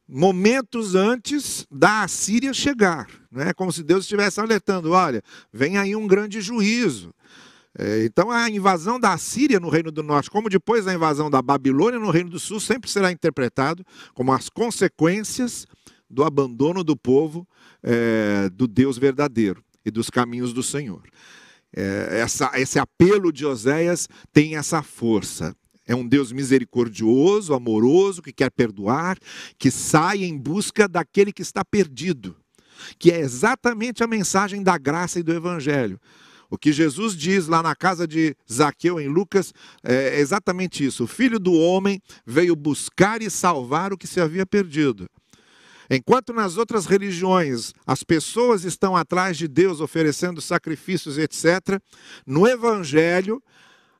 momentos 0.09 0.95
antes 0.95 1.67
da 1.71 2.03
Assíria 2.03 2.53
chegar. 2.53 3.09
Né? 3.31 3.53
Como 3.55 3.73
se 3.73 3.83
Deus 3.83 4.05
estivesse 4.05 4.41
alertando: 4.41 4.91
olha, 4.93 5.23
vem 5.53 5.79
aí 5.79 5.95
um 5.95 6.07
grande 6.07 6.41
juízo. 6.41 7.15
É, 7.77 8.05
então, 8.05 8.31
a 8.31 8.49
invasão 8.49 9.01
da 9.01 9.13
Assíria 9.13 9.59
no 9.59 9.69
Reino 9.69 9.91
do 9.91 10.03
Norte, 10.03 10.31
como 10.31 10.49
depois 10.49 10.85
da 10.85 10.95
invasão 10.95 11.29
da 11.29 11.43
Babilônia 11.43 11.99
no 11.99 12.11
Reino 12.11 12.31
do 12.31 12.39
Sul, 12.39 12.61
sempre 12.61 12.89
será 12.89 13.11
interpretado 13.11 13.85
como 14.15 14.33
as 14.33 14.49
consequências 14.49 15.67
do 16.09 16.23
abandono 16.23 16.85
do 16.85 16.97
povo 16.97 17.47
é, 17.83 18.49
do 18.51 18.69
Deus 18.69 18.97
verdadeiro 18.97 19.63
e 19.85 19.91
dos 19.91 20.09
caminhos 20.09 20.53
do 20.53 20.63
Senhor. 20.63 21.03
É, 21.77 22.21
essa, 22.21 22.53
esse 22.55 22.79
apelo 22.79 23.33
de 23.33 23.45
Oséias 23.45 24.09
tem 24.33 24.57
essa 24.57 24.81
força. 24.81 25.57
É 25.87 25.95
um 25.95 26.07
Deus 26.07 26.33
misericordioso, 26.33 27.53
amoroso, 27.53 28.23
que 28.23 28.33
quer 28.33 28.51
perdoar, 28.51 29.19
que 29.59 29.71
sai 29.71 30.25
em 30.25 30.39
busca 30.39 30.89
daquele 30.89 31.33
que 31.33 31.43
está 31.43 31.65
perdido, 31.65 32.37
que 32.99 33.11
é 33.11 33.19
exatamente 33.19 34.03
a 34.03 34.07
mensagem 34.07 34.63
da 34.63 34.79
graça 34.79 35.19
e 35.19 35.23
do 35.23 35.35
Evangelho. 35.35 36.01
O 36.51 36.59
que 36.59 36.73
Jesus 36.73 37.17
diz 37.17 37.47
lá 37.49 37.63
na 37.63 37.75
casa 37.75 38.07
de 38.07 38.37
Zaqueu, 38.51 39.01
em 39.01 39.09
Lucas, 39.09 39.53
é 39.83 40.21
exatamente 40.21 40.85
isso. 40.85 41.05
O 41.05 41.09
filho 41.09 41.39
do 41.39 41.53
homem 41.53 42.01
veio 42.27 42.55
buscar 42.55 43.23
e 43.23 43.31
salvar 43.31 43.93
o 43.93 43.99
que 43.99 44.07
se 44.07 44.21
havia 44.21 44.47
perdido. 44.47 45.09
Enquanto 45.91 46.33
nas 46.33 46.57
outras 46.57 46.87
religiões 46.87 47.73
as 47.87 48.03
pessoas 48.03 48.65
estão 48.65 48.97
atrás 48.97 49.37
de 49.37 49.47
Deus 49.47 49.81
oferecendo 49.81 50.41
sacrifícios, 50.41 51.19
etc., 51.19 51.81
no 52.27 52.47
Evangelho 52.47 53.43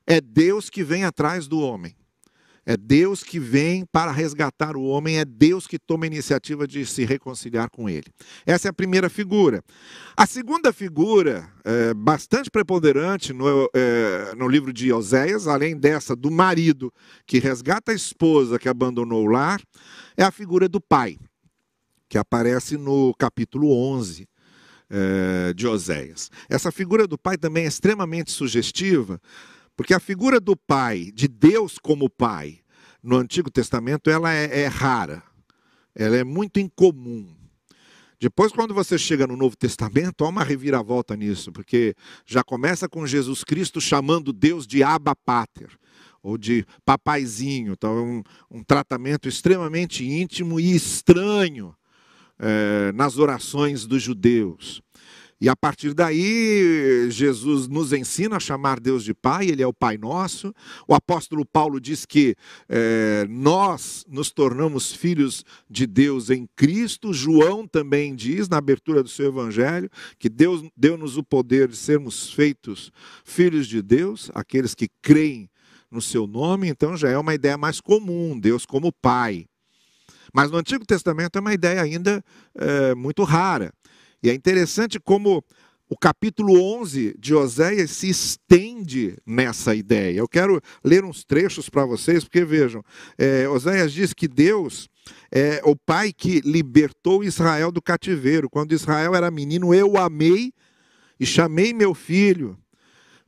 é 0.07 0.19
Deus 0.19 0.69
que 0.69 0.83
vem 0.83 1.03
atrás 1.03 1.47
do 1.47 1.59
homem. 1.59 1.95
É 2.65 2.75
Deus 2.75 3.23
que 3.23 3.39
vem 3.39 3.85
para 3.85 4.11
resgatar 4.11 4.75
o 4.75 4.83
homem, 4.83 5.19
é 5.19 5.25
Deus 5.25 5.67
que 5.67 5.77
toma 5.77 6.05
a 6.05 6.07
iniciativa 6.07 6.67
de 6.67 6.83
se 6.83 7.05
reconciliar 7.05 7.69
com 7.69 7.87
ele. 7.87 8.07
Essa 8.43 8.67
é 8.67 8.71
a 8.71 8.73
primeira 8.73 9.07
figura. 9.07 9.63
A 10.17 10.25
segunda 10.25 10.73
figura, 10.73 11.47
é, 11.63 11.93
bastante 11.93 12.49
preponderante 12.49 13.33
no, 13.33 13.69
é, 13.75 14.33
no 14.35 14.47
livro 14.47 14.73
de 14.73 14.91
Oséias, 14.91 15.47
além 15.47 15.77
dessa 15.77 16.15
do 16.15 16.31
marido 16.31 16.91
que 17.27 17.37
resgata 17.37 17.91
a 17.91 17.95
esposa 17.95 18.57
que 18.57 18.67
abandonou 18.67 19.25
o 19.25 19.27
lar, 19.27 19.61
é 20.17 20.23
a 20.23 20.31
figura 20.31 20.67
do 20.67 20.81
pai, 20.81 21.19
que 22.09 22.17
aparece 22.17 22.77
no 22.77 23.13
capítulo 23.13 23.71
11 23.71 24.27
é, 24.89 25.53
de 25.53 25.67
Oséias. 25.67 26.31
Essa 26.49 26.71
figura 26.71 27.07
do 27.07 27.17
pai 27.17 27.37
também 27.37 27.65
é 27.65 27.67
extremamente 27.67 28.31
sugestiva 28.31 29.21
porque 29.75 29.93
a 29.93 29.99
figura 29.99 30.39
do 30.39 30.55
pai, 30.55 31.11
de 31.13 31.27
Deus 31.27 31.77
como 31.77 32.09
pai, 32.09 32.59
no 33.03 33.17
Antigo 33.17 33.51
Testamento, 33.51 34.09
ela 34.09 34.33
é, 34.33 34.61
é 34.61 34.67
rara. 34.67 35.21
Ela 35.93 36.17
é 36.17 36.23
muito 36.23 36.59
incomum. 36.59 37.27
Depois, 38.19 38.51
quando 38.51 38.73
você 38.73 38.97
chega 38.97 39.27
no 39.27 39.37
Novo 39.37 39.55
Testamento, 39.55 40.23
há 40.23 40.29
uma 40.29 40.43
reviravolta 40.43 41.15
nisso, 41.15 41.51
porque 41.51 41.93
já 42.25 42.43
começa 42.43 42.89
com 42.89 43.05
Jesus 43.05 43.43
Cristo 43.43 43.79
chamando 43.79 44.33
Deus 44.33 44.65
de 44.65 44.81
Abba 44.81 45.15
Pater, 45.15 45.69
ou 46.23 46.37
de 46.37 46.65
papaizinho. 46.83 47.73
Então, 47.73 47.97
é 47.97 48.01
um, 48.01 48.23
um 48.49 48.63
tratamento 48.63 49.27
extremamente 49.27 50.03
íntimo 50.03 50.59
e 50.59 50.73
estranho 50.75 51.75
é, 52.39 52.91
nas 52.93 53.17
orações 53.17 53.85
dos 53.85 54.01
judeus. 54.01 54.81
E 55.39 55.49
a 55.49 55.55
partir 55.55 55.93
daí, 55.93 57.09
Jesus 57.11 57.67
nos 57.67 57.91
ensina 57.91 58.37
a 58.37 58.39
chamar 58.39 58.79
Deus 58.79 59.03
de 59.03 59.13
Pai, 59.13 59.47
Ele 59.47 59.61
é 59.61 59.67
o 59.67 59.73
Pai 59.73 59.97
nosso. 59.97 60.53
O 60.87 60.95
apóstolo 60.95 61.45
Paulo 61.45 61.79
diz 61.79 62.05
que 62.05 62.35
é, 62.69 63.25
nós 63.29 64.05
nos 64.07 64.31
tornamos 64.31 64.93
filhos 64.93 65.43
de 65.69 65.85
Deus 65.85 66.29
em 66.29 66.47
Cristo. 66.55 67.13
João 67.13 67.67
também 67.67 68.15
diz, 68.15 68.47
na 68.47 68.57
abertura 68.57 69.03
do 69.03 69.09
seu 69.09 69.27
evangelho, 69.27 69.89
que 70.17 70.29
Deus 70.29 70.63
deu-nos 70.75 71.17
o 71.17 71.23
poder 71.23 71.67
de 71.67 71.75
sermos 71.75 72.31
feitos 72.31 72.91
filhos 73.25 73.67
de 73.67 73.81
Deus, 73.81 74.31
aqueles 74.33 74.73
que 74.73 74.89
creem 75.01 75.49
no 75.91 76.01
seu 76.01 76.25
nome. 76.25 76.69
Então 76.69 76.95
já 76.95 77.09
é 77.09 77.17
uma 77.17 77.35
ideia 77.35 77.57
mais 77.57 77.81
comum, 77.81 78.39
Deus 78.39 78.65
como 78.65 78.91
Pai. 78.91 79.45
Mas 80.33 80.49
no 80.49 80.57
Antigo 80.57 80.85
Testamento 80.85 81.37
é 81.37 81.41
uma 81.41 81.53
ideia 81.53 81.81
ainda 81.81 82.23
é, 82.55 82.95
muito 82.95 83.23
rara. 83.23 83.73
E 84.25 84.29
é 84.31 84.33
interessante 84.33 84.99
como 84.99 85.45
o 85.87 85.95
capítulo 85.95 86.59
11 86.79 87.15
de 87.19 87.35
Oséias 87.35 87.91
se 87.91 88.09
estende 88.09 89.15
nessa 89.23 89.75
ideia. 89.75 90.17
Eu 90.17 90.27
quero 90.27 90.59
ler 90.83 91.05
uns 91.05 91.23
trechos 91.23 91.69
para 91.69 91.85
vocês, 91.85 92.23
porque 92.23 92.43
vejam, 92.43 92.83
é, 93.19 93.47
Oséias 93.47 93.93
diz 93.93 94.13
que 94.15 94.27
Deus 94.27 94.89
é 95.31 95.61
o 95.63 95.75
pai 95.75 96.11
que 96.11 96.41
libertou 96.41 97.23
Israel 97.23 97.71
do 97.71 97.79
cativeiro. 97.79 98.49
Quando 98.49 98.71
Israel 98.71 99.13
era 99.13 99.29
menino, 99.29 99.75
eu 99.75 99.95
amei 99.95 100.51
e 101.19 101.25
chamei 101.25 101.71
meu 101.71 101.93
filho. 101.93 102.57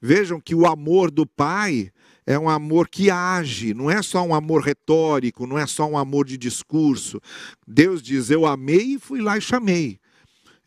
Vejam 0.02 0.42
que 0.42 0.56
o 0.56 0.66
amor 0.66 1.12
do 1.12 1.28
pai 1.28 1.92
é 2.26 2.40
um 2.40 2.50
amor 2.50 2.90
que 2.90 3.12
age, 3.12 3.72
não 3.72 3.92
é 3.92 4.02
só 4.02 4.24
um 4.24 4.34
amor 4.34 4.64
retórico, 4.64 5.46
não 5.46 5.60
é 5.60 5.68
só 5.68 5.86
um 5.86 5.96
amor 5.96 6.26
de 6.26 6.40
discurso. 6.40 7.22
Deus 7.68 8.02
diz: 8.02 8.32
Eu 8.32 8.48
amei 8.48 8.96
e 8.96 9.00
fui 9.00 9.22
lá 9.22 9.38
e 9.38 9.42
chamei. 9.42 10.00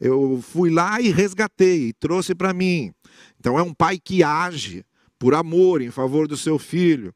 Eu 0.00 0.40
fui 0.42 0.70
lá 0.70 1.00
e 1.00 1.10
resgatei, 1.10 1.92
trouxe 1.92 2.34
para 2.34 2.54
mim. 2.54 2.92
Então 3.38 3.58
é 3.58 3.62
um 3.62 3.74
pai 3.74 3.98
que 4.02 4.22
age 4.22 4.84
por 5.18 5.34
amor 5.34 5.82
em 5.82 5.90
favor 5.90 6.26
do 6.26 6.36
seu 6.36 6.58
filho. 6.58 7.12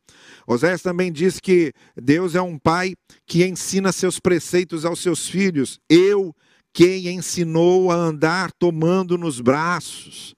Osés 0.46 0.82
também 0.82 1.10
diz 1.10 1.40
que 1.40 1.72
Deus 1.96 2.34
é 2.34 2.42
um 2.42 2.58
pai 2.58 2.94
que 3.26 3.46
ensina 3.46 3.90
seus 3.92 4.20
preceitos 4.20 4.84
aos 4.84 5.00
seus 5.00 5.26
filhos. 5.26 5.80
Eu 5.88 6.36
quem 6.74 7.08
ensinou 7.08 7.90
a 7.90 7.94
andar 7.94 8.52
tomando 8.52 9.16
nos 9.16 9.40
braços. 9.40 10.34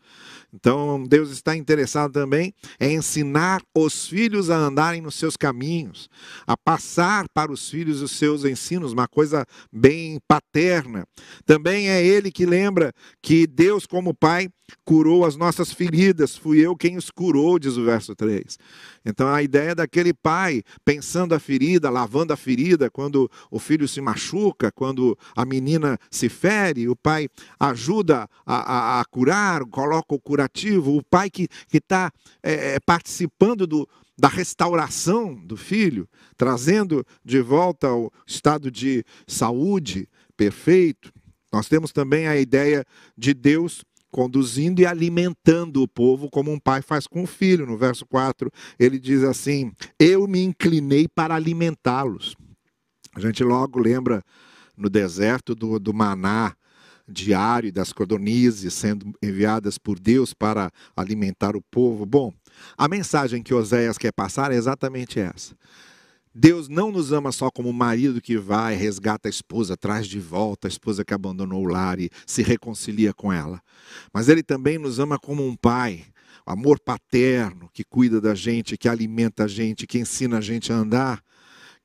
Então, 0.52 1.04
Deus 1.04 1.30
está 1.30 1.56
interessado 1.56 2.12
também 2.12 2.54
em 2.80 2.96
ensinar 2.96 3.62
os 3.74 4.06
filhos 4.06 4.50
a 4.50 4.56
andarem 4.56 5.00
nos 5.00 5.14
seus 5.14 5.36
caminhos, 5.36 6.08
a 6.46 6.56
passar 6.56 7.26
para 7.34 7.52
os 7.52 7.68
filhos 7.68 8.00
os 8.02 8.12
seus 8.12 8.44
ensinos, 8.44 8.92
uma 8.92 9.08
coisa 9.08 9.44
bem 9.72 10.18
paterna. 10.26 11.06
Também 11.44 11.88
é 11.88 12.04
Ele 12.04 12.30
que 12.30 12.46
lembra 12.46 12.92
que 13.22 13.46
Deus, 13.46 13.86
como 13.86 14.14
Pai, 14.14 14.48
curou 14.84 15.24
as 15.24 15.36
nossas 15.36 15.72
feridas, 15.72 16.36
fui 16.36 16.58
eu 16.58 16.76
quem 16.76 16.96
os 16.96 17.10
curou, 17.10 17.58
diz 17.58 17.76
o 17.76 17.84
verso 17.84 18.14
3. 18.14 18.58
Então 19.04 19.28
a 19.28 19.42
ideia 19.42 19.74
daquele 19.74 20.12
pai 20.12 20.62
pensando 20.84 21.34
a 21.34 21.38
ferida, 21.38 21.90
lavando 21.90 22.32
a 22.32 22.36
ferida, 22.36 22.90
quando 22.90 23.30
o 23.50 23.58
filho 23.58 23.86
se 23.86 24.00
machuca, 24.00 24.72
quando 24.72 25.16
a 25.36 25.44
menina 25.44 25.98
se 26.10 26.28
fere, 26.28 26.88
o 26.88 26.96
pai 26.96 27.28
ajuda 27.58 28.28
a, 28.44 28.56
a, 28.56 29.00
a 29.00 29.04
curar, 29.04 29.64
coloca 29.66 30.14
o 30.14 30.20
curativo, 30.36 30.94
o 30.94 31.02
pai 31.02 31.30
que 31.30 31.48
está 31.72 32.12
é, 32.42 32.74
é, 32.74 32.80
participando 32.80 33.66
do, 33.66 33.88
da 34.18 34.28
restauração 34.28 35.34
do 35.34 35.56
filho, 35.56 36.06
trazendo 36.36 37.06
de 37.24 37.40
volta 37.40 37.88
ao 37.88 38.12
estado 38.26 38.70
de 38.70 39.02
saúde 39.26 40.06
perfeito. 40.36 41.10
Nós 41.50 41.68
temos 41.68 41.90
também 41.90 42.28
a 42.28 42.36
ideia 42.36 42.84
de 43.16 43.32
Deus 43.32 43.82
conduzindo 44.10 44.80
e 44.80 44.86
alimentando 44.86 45.82
o 45.82 45.88
povo 45.88 46.28
como 46.30 46.52
um 46.52 46.60
pai 46.60 46.82
faz 46.82 47.06
com 47.06 47.22
o 47.22 47.26
filho. 47.26 47.66
No 47.66 47.78
verso 47.78 48.04
4, 48.04 48.50
ele 48.78 48.98
diz 48.98 49.22
assim: 49.22 49.72
Eu 49.98 50.28
me 50.28 50.42
inclinei 50.42 51.08
para 51.08 51.34
alimentá-los. 51.34 52.36
A 53.14 53.20
gente 53.20 53.42
logo 53.42 53.78
lembra 53.78 54.22
no 54.76 54.90
deserto 54.90 55.54
do, 55.54 55.78
do 55.78 55.94
maná 55.94 56.54
diário 57.08 57.72
das 57.72 57.92
codornizes 57.92 58.74
sendo 58.74 59.12
enviadas 59.22 59.78
por 59.78 59.98
Deus 59.98 60.34
para 60.34 60.70
alimentar 60.96 61.56
o 61.56 61.62
povo. 61.62 62.04
Bom, 62.04 62.32
a 62.76 62.88
mensagem 62.88 63.42
que 63.42 63.54
Oséias 63.54 63.98
quer 63.98 64.12
passar 64.12 64.50
é 64.50 64.56
exatamente 64.56 65.20
essa. 65.20 65.54
Deus 66.38 66.68
não 66.68 66.92
nos 66.92 67.12
ama 67.12 67.32
só 67.32 67.50
como 67.50 67.72
marido 67.72 68.20
que 68.20 68.36
vai, 68.36 68.74
resgata 68.74 69.26
a 69.26 69.30
esposa, 69.30 69.74
traz 69.74 70.06
de 70.06 70.20
volta 70.20 70.66
a 70.66 70.70
esposa 70.70 71.02
que 71.02 71.14
abandonou 71.14 71.62
o 71.62 71.66
lar 71.66 71.98
e 71.98 72.10
se 72.26 72.42
reconcilia 72.42 73.14
com 73.14 73.32
ela. 73.32 73.62
Mas 74.12 74.28
Ele 74.28 74.42
também 74.42 74.76
nos 74.76 74.98
ama 74.98 75.18
como 75.18 75.46
um 75.46 75.56
pai, 75.56 76.04
amor 76.44 76.78
paterno, 76.78 77.70
que 77.72 77.82
cuida 77.82 78.20
da 78.20 78.34
gente, 78.34 78.76
que 78.76 78.86
alimenta 78.86 79.44
a 79.44 79.48
gente, 79.48 79.86
que 79.86 79.98
ensina 79.98 80.36
a 80.36 80.40
gente 80.42 80.70
a 80.70 80.76
andar, 80.76 81.22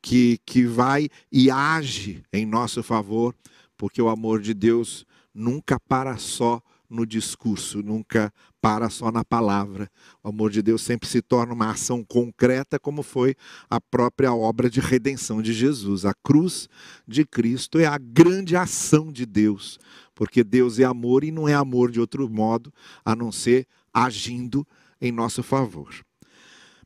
que, 0.02 0.38
que 0.46 0.66
vai 0.66 1.08
e 1.32 1.50
age 1.50 2.22
em 2.34 2.46
nosso 2.46 2.84
favor, 2.84 3.34
porque 3.78 4.02
o 4.02 4.10
amor 4.10 4.42
de 4.42 4.54
Deus 4.54 5.06
nunca 5.34 5.80
para 5.80 6.18
só 6.18 6.62
no 6.92 7.06
discurso, 7.06 7.82
nunca 7.82 8.34
para 8.62 8.90
só 8.90 9.12
na 9.12 9.24
palavra. 9.24 9.90
O 10.22 10.28
amor 10.28 10.52
de 10.52 10.62
Deus 10.62 10.82
sempre 10.82 11.08
se 11.08 11.22
torna 11.22 11.54
uma 11.54 11.72
ação 11.72 12.04
concreta, 12.04 12.78
como 12.78 13.02
foi 13.02 13.34
a 13.70 13.80
própria 13.80 14.34
obra 14.34 14.70
de 14.70 14.82
redenção 14.82 15.42
de 15.42 15.54
Jesus. 15.54 16.06
A 16.06 16.14
cruz 16.14 16.68
de 17.08 17.26
Cristo 17.26 17.80
é 17.80 17.86
a 17.86 17.98
grande 17.98 18.58
ação 18.58 19.12
de 19.12 19.26
Deus, 19.26 19.80
porque 20.14 20.44
Deus 20.44 20.80
é 20.80 20.84
amor 20.84 21.24
e 21.24 21.32
não 21.32 21.48
é 21.48 21.54
amor 21.54 21.90
de 21.90 22.00
outro 22.00 22.30
modo 22.30 22.74
a 23.06 23.16
não 23.16 23.32
ser 23.32 23.66
agindo 23.94 24.68
em 25.00 25.12
nosso 25.12 25.42
favor. 25.42 25.96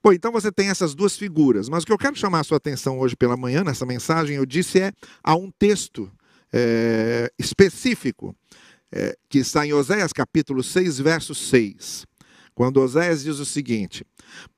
Bom, 0.04 0.14
então 0.14 0.32
você 0.32 0.52
tem 0.52 0.70
essas 0.70 0.94
duas 0.94 1.18
figuras, 1.18 1.68
mas 1.68 1.82
o 1.82 1.88
que 1.88 1.92
eu 1.92 1.98
quero 1.98 2.16
chamar 2.16 2.42
a 2.42 2.44
sua 2.44 2.58
atenção 2.58 3.00
hoje 3.00 3.16
pela 3.16 3.36
manhã, 3.36 3.64
nessa 3.64 3.88
mensagem, 3.88 4.36
eu 4.36 4.46
disse, 4.46 4.80
é 4.80 4.92
a 5.24 5.36
um 5.36 5.50
texto 5.50 6.12
é, 6.58 7.30
específico, 7.38 8.34
é, 8.90 9.18
que 9.28 9.40
está 9.40 9.68
em 9.68 9.74
Oséias 9.74 10.14
capítulo 10.14 10.64
6, 10.64 11.00
verso 11.00 11.36
6. 11.36 12.06
Quando 12.54 12.80
Oséias 12.80 13.24
diz 13.24 13.40
o 13.40 13.46
seguinte: 13.46 14.06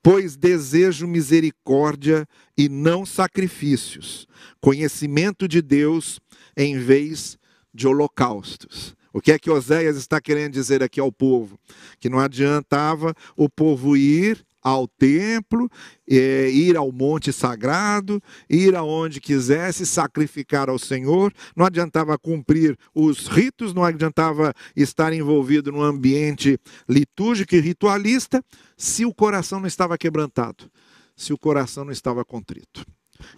Pois 0.00 0.36
desejo 0.36 1.08
misericórdia 1.08 2.24
e 2.56 2.68
não 2.68 3.04
sacrifícios, 3.04 4.28
conhecimento 4.60 5.48
de 5.48 5.60
Deus 5.60 6.20
em 6.56 6.78
vez 6.78 7.36
de 7.74 7.88
holocaustos. 7.88 8.96
O 9.12 9.20
que 9.20 9.32
é 9.32 9.38
que 9.38 9.50
Oséias 9.50 9.96
está 9.96 10.20
querendo 10.20 10.52
dizer 10.52 10.82
aqui 10.82 11.00
ao 11.00 11.10
povo? 11.10 11.58
Que 11.98 12.08
não 12.08 12.20
adiantava 12.20 13.12
o 13.36 13.48
povo 13.48 13.96
ir 13.96 14.46
ao 14.68 14.86
templo, 14.86 15.70
é, 16.08 16.50
ir 16.50 16.76
ao 16.76 16.90
monte 16.92 17.32
sagrado, 17.32 18.22
ir 18.48 18.74
aonde 18.74 19.20
quisesse, 19.20 19.86
sacrificar 19.86 20.68
ao 20.68 20.78
Senhor. 20.78 21.32
Não 21.56 21.64
adiantava 21.64 22.18
cumprir 22.18 22.78
os 22.94 23.26
ritos, 23.26 23.74
não 23.74 23.84
adiantava 23.84 24.54
estar 24.76 25.12
envolvido 25.12 25.72
num 25.72 25.82
ambiente 25.82 26.58
litúrgico 26.88 27.54
e 27.54 27.60
ritualista, 27.60 28.44
se 28.76 29.04
o 29.04 29.14
coração 29.14 29.60
não 29.60 29.66
estava 29.66 29.98
quebrantado, 29.98 30.70
se 31.16 31.32
o 31.32 31.38
coração 31.38 31.84
não 31.84 31.92
estava 31.92 32.24
contrito. 32.24 32.86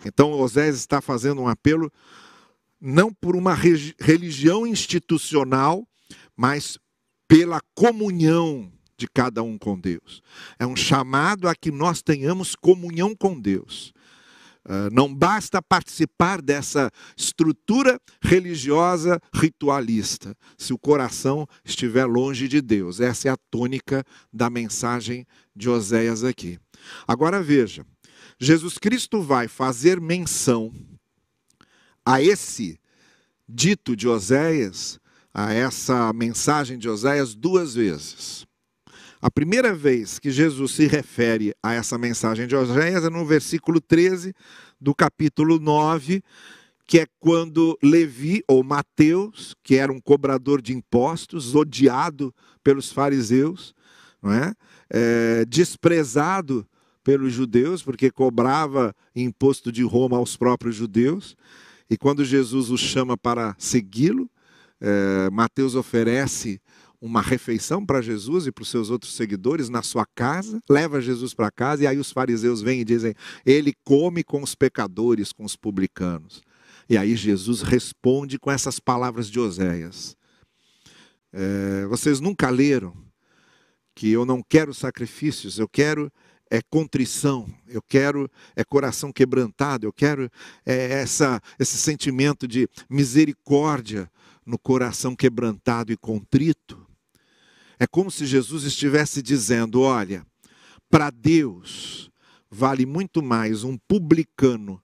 Então, 0.05 0.33
Osés 0.33 0.77
está 0.77 1.01
fazendo 1.01 1.41
um 1.41 1.49
apelo 1.49 1.91
não 2.81 3.13
por 3.13 3.37
uma 3.37 3.55
religião 3.55 4.67
institucional, 4.67 5.87
mas 6.37 6.79
pela 7.29 7.61
comunhão 7.75 8.73
de 9.01 9.09
cada 9.09 9.43
um 9.43 9.57
com 9.57 9.81
Deus. 9.81 10.23
É 10.59 10.67
um 10.67 10.77
chamado 10.77 11.49
a 11.49 11.55
que 11.55 11.71
nós 11.71 12.03
tenhamos 12.03 12.55
comunhão 12.55 13.17
com 13.17 13.41
Deus. 13.41 13.95
Uh, 14.63 14.93
não 14.93 15.13
basta 15.13 15.63
participar 15.63 16.43
dessa 16.43 16.91
estrutura 17.17 17.99
religiosa 18.23 19.19
ritualista, 19.33 20.37
se 20.59 20.75
o 20.75 20.79
coração 20.79 21.47
estiver 21.65 22.05
longe 22.05 22.47
de 22.47 22.61
Deus. 22.61 23.01
Essa 23.01 23.29
é 23.29 23.31
a 23.31 23.39
tônica 23.51 24.05
da 24.31 24.51
mensagem 24.51 25.27
de 25.57 25.71
Oséias 25.71 26.23
aqui. 26.23 26.59
Agora 27.09 27.43
veja, 27.43 27.87
Jesus 28.39 28.77
Cristo 28.77 29.23
vai 29.23 29.49
fazer 29.49 29.99
menção 29.99 30.71
a 32.05 32.21
esse 32.21 32.79
dito 33.49 33.97
de 33.97 34.07
Oséias, 34.07 35.01
a 35.33 35.55
essa 35.55 36.13
mensagem 36.13 36.79
de 36.79 36.87
Oséias, 36.87 37.35
duas 37.35 37.75
vezes. 37.75 38.47
A 39.23 39.31
primeira 39.31 39.75
vez 39.75 40.19
que 40.19 40.31
Jesus 40.31 40.73
se 40.73 40.87
refere 40.87 41.55
a 41.63 41.75
essa 41.75 41.99
mensagem 41.99 42.47
de 42.47 42.57
Oséias 42.57 43.05
é 43.05 43.11
no 43.11 43.27
versículo 43.27 43.79
13 43.79 44.33
do 44.81 44.95
capítulo 44.95 45.59
9, 45.59 46.23
que 46.87 47.01
é 47.01 47.07
quando 47.19 47.79
Levi, 47.83 48.43
ou 48.49 48.65
Mateus, 48.65 49.55
que 49.63 49.77
era 49.77 49.93
um 49.93 50.01
cobrador 50.01 50.63
de 50.63 50.73
impostos, 50.73 51.55
odiado 51.55 52.35
pelos 52.65 52.91
fariseus, 52.91 53.75
não 54.23 54.33
é? 54.33 54.55
é 54.89 55.45
desprezado 55.45 56.67
pelos 57.05 57.31
judeus, 57.31 57.83
porque 57.83 58.11
cobrava 58.11 58.97
imposto 59.15 59.71
de 59.71 59.83
Roma 59.83 60.17
aos 60.17 60.35
próprios 60.35 60.75
judeus, 60.75 61.37
e 61.91 61.99
quando 61.99 62.25
Jesus 62.25 62.71
o 62.71 62.79
chama 62.79 63.19
para 63.19 63.55
segui-lo, 63.59 64.31
é, 64.81 65.29
Mateus 65.31 65.75
oferece 65.75 66.59
uma 67.01 67.23
refeição 67.23 67.85
para 67.85 68.03
Jesus 68.03 68.47
e 68.47 68.53
para 68.53 68.63
os 68.63 68.69
seus 68.69 68.91
outros 68.91 69.15
seguidores 69.15 69.69
na 69.69 69.83
sua 69.83 70.05
casa, 70.15 70.61
leva 70.69 71.01
Jesus 71.01 71.33
para 71.33 71.51
casa 71.51 71.85
e 71.85 71.87
aí 71.87 71.99
os 71.99 72.13
fariseus 72.13 72.61
vêm 72.61 72.81
e 72.81 72.85
dizem: 72.85 73.15
ele 73.45 73.73
come 73.85 74.23
com 74.23 74.43
os 74.43 74.55
pecadores, 74.55 75.33
com 75.33 75.45
os 75.45 75.57
publicanos. 75.57 76.43
E 76.89 76.99
aí 76.99 77.17
Jesus 77.17 77.63
responde 77.63 78.39
com 78.39 78.51
essas 78.51 78.79
palavras 78.79 79.31
de 79.31 79.41
Oséias: 79.41 80.17
é, 81.33 81.87
Vocês 81.87 82.21
nunca 82.21 82.51
leram 82.51 82.95
que 83.95 84.11
eu 84.11 84.25
não 84.27 84.43
quero 84.43 84.75
sacrifícios, 84.75 85.59
eu 85.59 85.69
quero 85.69 86.13
é 86.51 86.61
contrição, 86.61 87.49
eu 87.69 87.81
quero 87.81 88.29
é 88.57 88.65
coração 88.65 89.13
quebrantado, 89.13 89.87
eu 89.87 89.93
quero 89.93 90.29
é 90.67 91.01
essa, 91.01 91.41
esse 91.59 91.79
sentimento 91.79 92.47
de 92.47 92.69
misericórdia 92.89 94.11
no 94.45 94.59
coração 94.59 95.15
quebrantado 95.15 95.93
e 95.93 95.97
contrito. 95.97 96.90
É 97.83 97.87
como 97.87 98.11
se 98.11 98.27
Jesus 98.27 98.65
estivesse 98.65 99.23
dizendo: 99.23 99.81
olha, 99.81 100.27
para 100.91 101.09
Deus 101.09 102.11
vale 102.51 102.85
muito 102.85 103.23
mais 103.23 103.65
um 103.65 103.79
publicano 103.89 104.83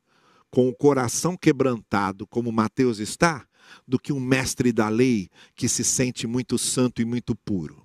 com 0.51 0.67
o 0.67 0.75
coração 0.75 1.37
quebrantado, 1.37 2.27
como 2.27 2.51
Mateus 2.51 2.99
está, 2.99 3.47
do 3.87 3.99
que 3.99 4.15
um 4.15 4.21
mestre 4.21 4.73
da 4.73 4.89
lei 4.89 5.29
que 5.55 5.69
se 5.69 5.85
sente 5.85 6.27
muito 6.27 6.57
santo 6.57 7.03
e 7.03 7.05
muito 7.05 7.37
puro. 7.37 7.85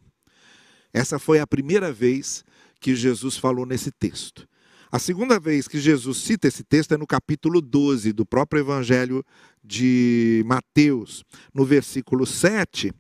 Essa 0.93 1.19
foi 1.19 1.39
a 1.39 1.47
primeira 1.47 1.91
vez 1.91 2.45
que 2.80 2.95
Jesus 2.95 3.36
falou 3.36 3.65
nesse 3.65 3.91
texto. 3.91 4.47
A 4.89 4.97
segunda 4.97 5.38
vez 5.39 5.67
que 5.67 5.80
Jesus 5.80 6.19
cita 6.19 6.47
esse 6.47 6.63
texto 6.63 6.93
é 6.93 6.97
no 6.97 7.08
capítulo 7.08 7.60
12 7.60 8.13
do 8.13 8.26
próprio 8.26 8.62
Evangelho 8.62 9.26
de 9.62 10.41
Mateus, 10.45 11.26
no 11.54 11.65
versículo 11.65 12.26
7, 12.26 12.93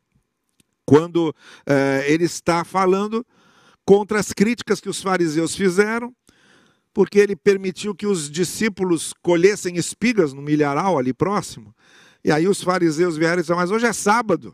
quando 0.91 1.33
eh, 1.65 2.03
ele 2.05 2.25
está 2.25 2.65
falando 2.65 3.25
contra 3.85 4.19
as 4.19 4.33
críticas 4.33 4.81
que 4.81 4.89
os 4.89 5.01
fariseus 5.01 5.55
fizeram, 5.55 6.13
porque 6.93 7.17
ele 7.17 7.33
permitiu 7.33 7.95
que 7.95 8.05
os 8.05 8.29
discípulos 8.29 9.13
colhessem 9.21 9.77
espigas 9.77 10.33
no 10.33 10.41
milharal 10.41 10.99
ali 10.99 11.13
próximo. 11.13 11.73
E 12.25 12.29
aí 12.29 12.45
os 12.45 12.61
fariseus 12.61 13.15
vieram 13.15 13.37
e 13.37 13.39
disseram: 13.39 13.61
Mas 13.61 13.71
hoje 13.71 13.85
é 13.85 13.93
sábado. 13.93 14.53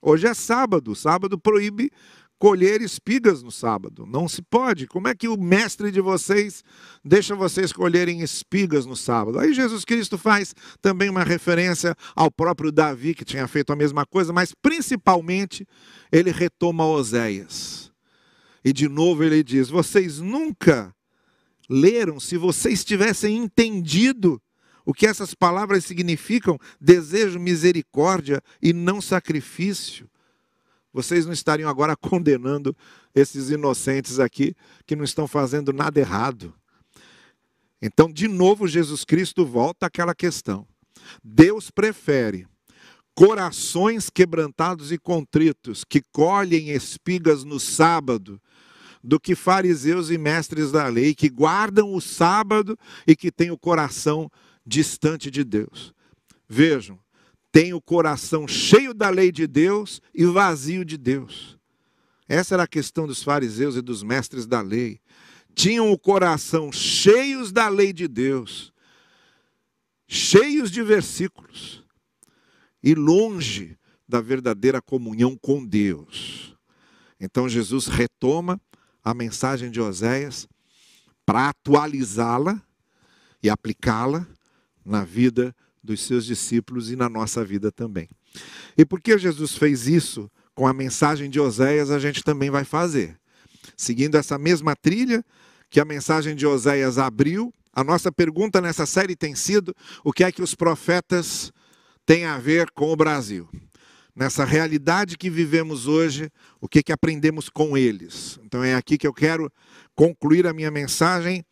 Hoje 0.00 0.28
é 0.28 0.34
sábado. 0.34 0.94
Sábado 0.94 1.36
proíbe 1.36 1.90
colher 2.40 2.80
espigas 2.80 3.42
no 3.42 3.52
sábado. 3.52 4.06
Não 4.06 4.26
se 4.26 4.40
pode. 4.40 4.86
Como 4.86 5.06
é 5.06 5.14
que 5.14 5.28
o 5.28 5.36
mestre 5.36 5.92
de 5.92 6.00
vocês 6.00 6.64
deixa 7.04 7.36
vocês 7.36 7.70
colherem 7.70 8.22
espigas 8.22 8.86
no 8.86 8.96
sábado? 8.96 9.38
Aí 9.38 9.52
Jesus 9.52 9.84
Cristo 9.84 10.16
faz 10.16 10.54
também 10.80 11.10
uma 11.10 11.22
referência 11.22 11.94
ao 12.16 12.30
próprio 12.30 12.72
Davi, 12.72 13.14
que 13.14 13.26
tinha 13.26 13.46
feito 13.46 13.74
a 13.74 13.76
mesma 13.76 14.06
coisa, 14.06 14.32
mas 14.32 14.54
principalmente 14.54 15.68
ele 16.10 16.30
retoma 16.30 16.86
Oséias. 16.86 17.92
E 18.64 18.72
de 18.72 18.88
novo 18.88 19.22
ele 19.22 19.44
diz: 19.44 19.68
Vocês 19.68 20.18
nunca 20.18 20.94
leram, 21.68 22.18
se 22.18 22.38
vocês 22.38 22.82
tivessem 22.82 23.36
entendido 23.36 24.40
o 24.82 24.94
que 24.94 25.06
essas 25.06 25.34
palavras 25.34 25.84
significam, 25.84 26.58
desejo 26.80 27.38
misericórdia 27.38 28.42
e 28.62 28.72
não 28.72 28.98
sacrifício 28.98 30.08
vocês 30.92 31.26
não 31.26 31.32
estariam 31.32 31.68
agora 31.68 31.96
condenando 31.96 32.76
esses 33.14 33.50
inocentes 33.50 34.18
aqui 34.18 34.54
que 34.86 34.96
não 34.96 35.04
estão 35.04 35.26
fazendo 35.26 35.72
nada 35.72 35.98
errado. 35.98 36.54
Então, 37.80 38.12
de 38.12 38.28
novo, 38.28 38.68
Jesus 38.68 39.04
Cristo 39.04 39.46
volta 39.46 39.86
àquela 39.86 40.14
questão. 40.14 40.66
Deus 41.24 41.70
prefere 41.70 42.46
corações 43.14 44.10
quebrantados 44.10 44.92
e 44.92 44.98
contritos 44.98 45.84
que 45.84 46.02
colhem 46.12 46.70
espigas 46.70 47.44
no 47.44 47.58
sábado 47.58 48.40
do 49.02 49.18
que 49.18 49.34
fariseus 49.34 50.10
e 50.10 50.18
mestres 50.18 50.70
da 50.70 50.86
lei 50.86 51.14
que 51.14 51.28
guardam 51.28 51.94
o 51.94 52.00
sábado 52.00 52.78
e 53.06 53.16
que 53.16 53.32
têm 53.32 53.50
o 53.50 53.58
coração 53.58 54.30
distante 54.64 55.30
de 55.30 55.42
Deus. 55.42 55.92
Vejam, 56.48 56.98
tem 57.52 57.74
o 57.74 57.80
coração 57.80 58.46
cheio 58.46 58.94
da 58.94 59.10
lei 59.10 59.32
de 59.32 59.46
Deus 59.46 60.00
e 60.14 60.24
vazio 60.24 60.84
de 60.84 60.96
Deus. 60.96 61.58
Essa 62.28 62.54
era 62.54 62.62
a 62.62 62.68
questão 62.68 63.06
dos 63.06 63.22
fariseus 63.22 63.74
e 63.74 63.82
dos 63.82 64.02
mestres 64.02 64.46
da 64.46 64.60
lei. 64.60 65.00
Tinham 65.54 65.90
o 65.90 65.98
coração 65.98 66.70
cheios 66.70 67.50
da 67.50 67.68
lei 67.68 67.92
de 67.92 68.06
Deus, 68.06 68.72
cheios 70.06 70.70
de 70.70 70.82
versículos, 70.82 71.84
e 72.82 72.94
longe 72.94 73.76
da 74.08 74.20
verdadeira 74.20 74.80
comunhão 74.80 75.36
com 75.36 75.64
Deus. 75.64 76.56
Então 77.18 77.48
Jesus 77.48 77.86
retoma 77.86 78.60
a 79.02 79.12
mensagem 79.12 79.70
de 79.70 79.80
Oséias 79.80 80.48
para 81.26 81.48
atualizá-la 81.48 82.62
e 83.42 83.50
aplicá-la 83.50 84.26
na 84.84 85.04
vida 85.04 85.54
dos 85.82 86.02
seus 86.02 86.24
discípulos 86.24 86.90
e 86.90 86.96
na 86.96 87.08
nossa 87.08 87.44
vida 87.44 87.72
também. 87.72 88.08
E 88.76 88.84
por 88.84 89.00
que 89.00 89.16
Jesus 89.18 89.54
fez 89.54 89.86
isso 89.86 90.30
com 90.54 90.66
a 90.66 90.72
mensagem 90.72 91.30
de 91.30 91.40
Oséias, 91.40 91.90
a 91.90 91.98
gente 91.98 92.22
também 92.22 92.50
vai 92.50 92.64
fazer. 92.64 93.18
Seguindo 93.76 94.16
essa 94.16 94.36
mesma 94.36 94.76
trilha 94.76 95.24
que 95.70 95.80
a 95.80 95.84
mensagem 95.84 96.34
de 96.34 96.46
Oséias 96.46 96.98
abriu, 96.98 97.52
a 97.72 97.84
nossa 97.84 98.10
pergunta 98.10 98.60
nessa 98.60 98.84
série 98.84 99.16
tem 99.16 99.34
sido: 99.34 99.74
o 100.04 100.12
que 100.12 100.24
é 100.24 100.32
que 100.32 100.42
os 100.42 100.54
profetas 100.54 101.52
têm 102.04 102.24
a 102.24 102.36
ver 102.36 102.70
com 102.72 102.92
o 102.92 102.96
Brasil? 102.96 103.48
Nessa 104.14 104.44
realidade 104.44 105.16
que 105.16 105.30
vivemos 105.30 105.86
hoje, 105.86 106.30
o 106.60 106.68
que, 106.68 106.82
que 106.82 106.92
aprendemos 106.92 107.48
com 107.48 107.78
eles? 107.78 108.38
Então 108.44 108.62
é 108.62 108.74
aqui 108.74 108.98
que 108.98 109.06
eu 109.06 109.14
quero 109.14 109.50
concluir 109.94 110.46
a 110.46 110.52
minha 110.52 110.70
mensagem, 110.70 111.44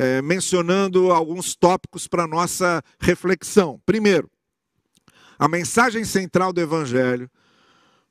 é, 0.00 0.22
mencionando 0.22 1.10
alguns 1.12 1.54
tópicos 1.54 2.08
para 2.08 2.26
nossa 2.26 2.82
reflexão. 2.98 3.80
Primeiro, 3.84 4.30
a 5.38 5.46
mensagem 5.46 6.04
central 6.04 6.52
do 6.52 6.60
Evangelho 6.60 7.30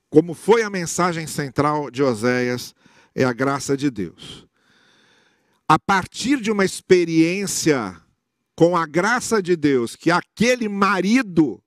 como 0.10 0.34
foi 0.34 0.64
a 0.64 0.70
mensagem 0.70 1.28
central 1.28 1.92
de 1.92 2.02
Oséias, 2.02 2.74
é 3.14 3.24
a 3.24 3.32
graça 3.32 3.78
de 3.78 3.92
Deus. 3.92 4.48
A 5.68 5.78
partir 5.78 6.42
de 6.42 6.52
uma 6.52 6.66
experiência 6.66 7.96
com 8.56 8.76
a 8.76 8.86
graça 8.86 9.42
de 9.42 9.56
Deus, 9.56 9.96
que 9.96 10.10
aquele 10.10 10.68
marido, 10.68 11.62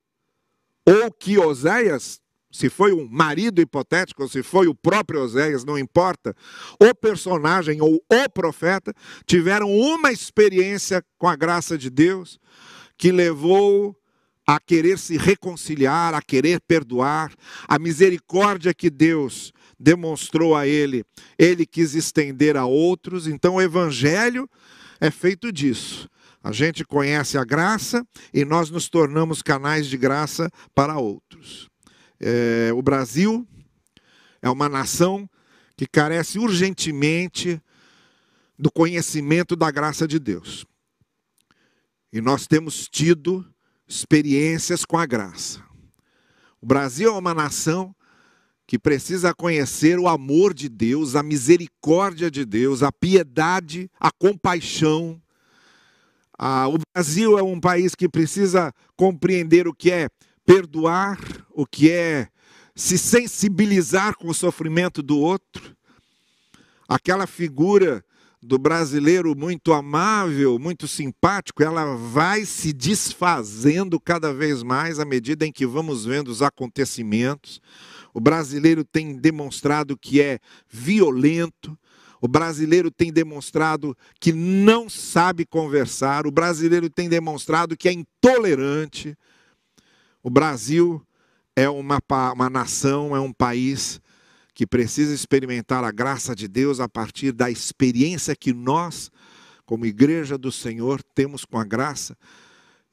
ou 0.85 1.13
que 1.13 1.39
Oséias, 1.39 2.21
se 2.53 2.69
foi 2.69 2.93
um 2.93 3.09
marido 3.09 3.63
hipotético, 3.63 4.23
ou 4.23 4.29
se 4.29 4.43
foi 4.43 4.67
o 4.67 4.75
próprio 4.75 5.23
Oséias, 5.23 5.65
não 5.65 5.79
importa, 5.79 6.37
o 6.79 6.95
personagem 6.95 7.81
ou 7.81 7.95
o 7.95 8.31
profeta, 8.31 8.93
tiveram 9.27 9.71
uma 9.71 10.13
experiência 10.13 11.03
com 11.19 11.27
a 11.27 11.35
graça 11.35 11.79
de 11.79 11.89
Deus 11.89 12.39
que 12.99 13.11
levou 13.11 13.97
a 14.47 14.61
querer 14.61 14.99
se 14.99 15.17
reconciliar, 15.17 16.15
a 16.15 16.21
querer 16.21 16.61
perdoar, 16.61 17.33
a 17.67 17.79
misericórdia 17.79 18.75
que 18.75 18.91
Deus 18.91 19.53
demonstrou 19.79 20.55
a 20.55 20.67
ele, 20.67 21.05
ele 21.39 21.65
quis 21.65 21.95
estender 21.95 22.57
a 22.57 22.67
outros. 22.67 23.27
Então 23.27 23.55
o 23.55 23.63
evangelho 23.63 24.49
é 25.01 25.11
feito 25.11 25.51
disso. 25.51 26.09
A 26.45 26.53
gente 26.53 26.85
conhece 26.85 27.39
a 27.39 27.45
graça 27.45 28.05
e 28.35 28.45
nós 28.45 28.69
nos 28.69 28.89
tornamos 28.89 29.43
canais 29.43 29.87
de 29.87 29.97
graça 29.97 30.51
para 30.75 30.99
outros. 30.99 31.72
É, 32.23 32.73
o 32.73 32.81
Brasil 32.81 33.47
é 34.41 34.49
uma 34.49 34.69
nação 34.69 35.29
que 35.77 35.87
carece 35.87 36.39
urgentemente 36.39 37.61
do 38.57 38.71
conhecimento 38.71 39.57
da 39.57 39.73
graça 39.73 40.07
de 40.07 40.21
Deus. 40.21 40.65
E 42.13 42.21
nós 42.21 42.47
temos 42.47 42.89
tido 42.89 43.45
experiências 43.89 44.85
com 44.85 44.97
a 44.97 45.05
graça. 45.05 45.61
O 46.61 46.67
Brasil 46.67 47.09
é 47.09 47.19
uma 47.19 47.35
nação 47.35 47.93
que 48.69 48.79
precisa 48.79 49.35
conhecer 49.35 49.99
o 49.99 50.07
amor 50.07 50.55
de 50.55 50.69
Deus, 50.69 51.17
a 51.17 51.23
misericórdia 51.25 52.31
de 52.31 52.45
Deus, 52.45 52.85
a 52.85 52.93
piedade, 52.93 53.91
a 53.99 54.13
compaixão. 54.13 55.21
Ah, 56.39 56.69
o 56.69 56.79
Brasil 56.95 57.37
é 57.37 57.43
um 57.43 57.59
país 57.59 57.97
que 57.97 58.09
precisa 58.09 58.73
compreender 58.97 59.67
o 59.67 59.75
que 59.75 59.91
é 59.91 60.09
perdoar, 60.45 61.19
o 61.51 61.67
que 61.67 61.91
é 61.91 62.29
se 62.75 62.97
sensibilizar 62.97 64.17
com 64.17 64.29
o 64.29 64.35
sofrimento 64.35 65.03
do 65.03 65.19
outro. 65.19 65.77
Aquela 66.89 67.27
figura 67.27 68.05
do 68.43 68.59
brasileiro 68.59 69.37
muito 69.37 69.73
amável, 69.73 70.59
muito 70.59 70.89
simpático, 70.89 71.63
ela 71.63 71.95
vai 71.97 72.45
se 72.45 72.73
desfazendo 72.73 74.01
cada 74.01 74.35
vez 74.35 74.65
mais 74.65 74.99
à 74.99 75.05
medida 75.05 75.47
em 75.47 75.53
que 75.53 75.65
vamos 75.65 76.05
vendo 76.05 76.29
os 76.29 76.43
acontecimentos. 76.43 77.61
O 78.13 78.21
brasileiro 78.21 78.85
tem 78.85 79.17
demonstrado 79.17 79.97
que 79.97 80.21
é 80.21 80.41
violento, 80.69 81.79
o 82.21 82.27
brasileiro 82.27 82.91
tem 82.91 83.13
demonstrado 83.13 83.97
que 84.21 84.33
não 84.33 84.89
sabe 84.89 85.47
conversar, 85.47 86.27
o 86.27 86.31
brasileiro 86.31 86.91
tem 86.91 87.09
demonstrado 87.09 87.77
que 87.77 87.89
é 87.89 87.93
intolerante. 87.93 89.17
O 90.23 90.31
Brasil 90.31 91.05
é 91.57 91.69
uma, 91.69 92.01
uma 92.33 92.49
nação, 92.49 93.15
é 93.15 93.21
um 93.21 93.33
país 93.33 94.01
que 94.55 94.67
precisa 94.67 95.13
experimentar 95.13 95.83
a 95.83 95.91
graça 95.91 96.35
de 96.35 96.47
Deus 96.47 96.79
a 96.79 96.89
partir 96.89 97.33
da 97.33 97.51
experiência 97.51 98.37
que 98.37 98.53
nós, 98.53 99.11
como 99.67 99.85
igreja 99.87 100.39
do 100.39 100.53
Senhor, 100.53 101.03
temos 101.15 101.45
com 101.45 101.59
a 101.59 101.65
graça. 101.65 102.17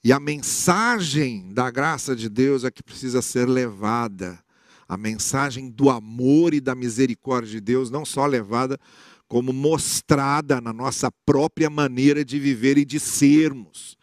E 0.03 0.13
a 0.13 0.19
mensagem 0.19 1.53
da 1.53 1.69
graça 1.69 2.15
de 2.15 2.29
Deus 2.29 2.63
é 2.63 2.71
que 2.71 2.81
precisa 2.81 3.21
ser 3.21 3.47
levada. 3.47 4.39
A 4.87 4.97
mensagem 4.97 5.69
do 5.69 5.89
amor 5.89 6.53
e 6.53 6.61
da 6.61 6.73
misericórdia 6.73 7.51
de 7.51 7.61
Deus, 7.61 7.91
não 7.91 8.05
só 8.05 8.25
levada, 8.25 8.79
como 9.27 9.53
mostrada 9.53 10.59
na 10.59 10.73
nossa 10.73 11.11
própria 11.25 11.69
maneira 11.69 12.25
de 12.25 12.39
viver 12.39 12.77
e 12.77 12.85
de 12.85 12.99
sermos. 12.99 13.98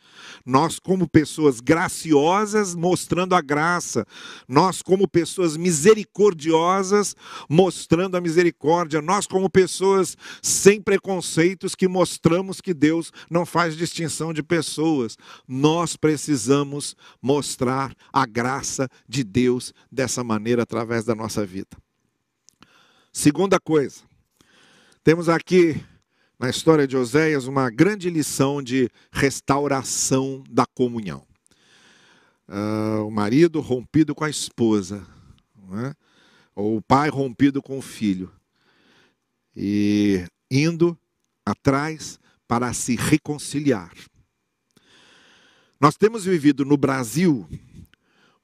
Nós, 0.47 0.79
como 0.79 1.09
pessoas 1.09 1.59
graciosas, 1.59 2.77
mostrando 2.77 3.35
a 3.35 3.41
graça. 3.41 4.07
Nós, 4.47 4.81
como 4.81 5.09
pessoas 5.09 5.57
misericordiosas, 5.57 7.17
mostrando 7.49 8.17
a 8.17 8.21
misericórdia. 8.21 9.03
Nós, 9.03 9.27
como 9.27 9.51
pessoas 9.51 10.17
sem 10.41 10.81
preconceitos, 10.81 11.75
que 11.75 11.89
mostramos 11.89 12.61
que 12.61 12.73
Deus 12.73 13.13
não 13.29 13.45
faz 13.45 13.77
distinção 13.77 14.33
de 14.33 14.41
pessoas. 14.41 15.19
Nós 15.49 15.97
precisamos 15.97 16.95
mostrar 17.21 17.93
a 18.13 18.25
graça 18.25 18.89
de 19.09 19.25
Deus 19.25 19.75
dessa 19.91 20.23
maneira 20.23 20.63
através 20.63 21.05
da 21.05 21.15
nossa 21.15 21.45
vida. 21.45 21.77
Segunda 23.13 23.59
coisa, 23.59 24.03
temos 25.03 25.29
aqui 25.29 25.83
na 26.39 26.51
história 26.51 26.87
de 26.87 26.97
Oséias 26.97 27.47
uma 27.47 27.71
grande 27.71 28.11
lição 28.11 28.63
de 28.63 28.91
restauração 29.11 30.45
da 30.51 30.67
comunhão. 30.67 31.27
Uh, 32.49 33.07
o 33.07 33.11
marido 33.11 33.61
rompido 33.61 34.15
com 34.15 34.25
a 34.25 34.31
esposa, 34.31 35.05
é? 35.85 35.95
ou 36.55 36.77
o 36.77 36.83
pai 36.83 37.09
rompido 37.09 37.61
com 37.61 37.79
o 37.79 37.83
filho, 37.83 38.31
e 39.55 40.25
indo 40.51 40.97
atrás 41.45 42.21
para 42.47 42.73
se 42.73 42.95
reconciliar. 42.95 43.93
Nós 45.81 45.97
temos 45.97 46.25
vivido 46.25 46.65
no 46.65 46.77
Brasil 46.77 47.49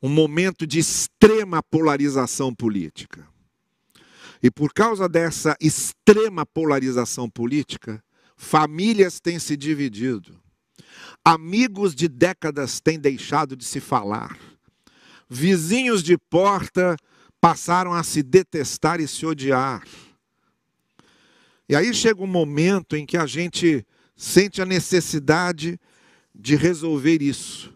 um 0.03 0.09
momento 0.09 0.67
de 0.67 0.81
extrema 0.81 1.63
polarização 1.63 2.53
política. 2.53 3.32
E 4.43 4.51
por 4.51 4.73
causa 4.73 5.09
dessa 5.09 5.57
extrema 5.61 6.45
polarização 6.45 7.31
política, 7.31 8.03
famílias 8.37 9.21
têm 9.21 9.39
se 9.39 9.57
dividido, 9.57 10.37
amigos 11.25 11.95
de 11.95 12.09
décadas 12.09 12.81
têm 12.81 12.99
deixado 12.99 13.57
de 13.57 13.65
se 13.65 13.79
falar, 13.79 14.37
vizinhos 15.29 16.03
de 16.03 16.19
porta 16.19 16.97
passaram 17.41 17.93
a 17.93 18.03
se 18.03 18.23
detestar 18.23 19.01
e 19.01 19.07
se 19.07 19.25
odiar. 19.25 19.87
E 21.69 21.77
aí 21.77 21.95
chega 21.95 22.23
um 22.23 22.27
momento 22.27 22.97
em 22.97 23.07
que 23.07 23.17
a 23.17 23.27
gente 23.27 23.87
sente 24.17 24.61
a 24.61 24.67
necessidade 24.67 25.79
de 26.35 26.57
resolver 26.57 27.23
isso. 27.23 27.73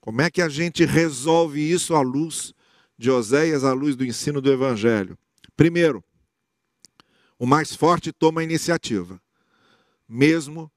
Como 0.00 0.20
é 0.20 0.30
que 0.30 0.42
a 0.42 0.48
gente 0.48 0.84
resolve 0.84 1.60
isso 1.60 1.94
à 1.94 2.00
luz 2.00 2.52
de 2.98 3.10
Oséias, 3.10 3.64
à 3.64 3.72
luz 3.72 3.96
do 3.96 4.04
ensino 4.04 4.40
do 4.40 4.52
Evangelho? 4.52 5.16
Primeiro, 5.56 6.04
o 7.38 7.46
mais 7.46 7.74
forte 7.74 8.12
toma 8.12 8.42
a 8.42 8.44
iniciativa, 8.44 9.20
mesmo 10.08 10.70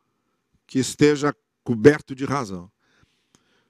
que 0.66 0.80
esteja 0.80 1.36
coberto 1.64 2.16
de 2.16 2.26
razão. 2.26 2.72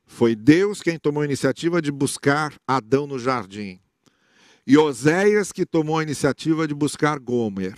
Foi 0.05 0.35
Deus 0.35 0.81
quem 0.81 0.97
tomou 0.97 1.21
a 1.21 1.25
iniciativa 1.25 1.81
de 1.81 1.91
buscar 1.91 2.53
Adão 2.67 3.07
no 3.07 3.17
jardim. 3.17 3.79
E 4.65 4.77
Oséias 4.77 5.51
que 5.51 5.65
tomou 5.65 5.97
a 5.97 6.03
iniciativa 6.03 6.67
de 6.67 6.73
buscar 6.73 7.19
Gomer. 7.19 7.75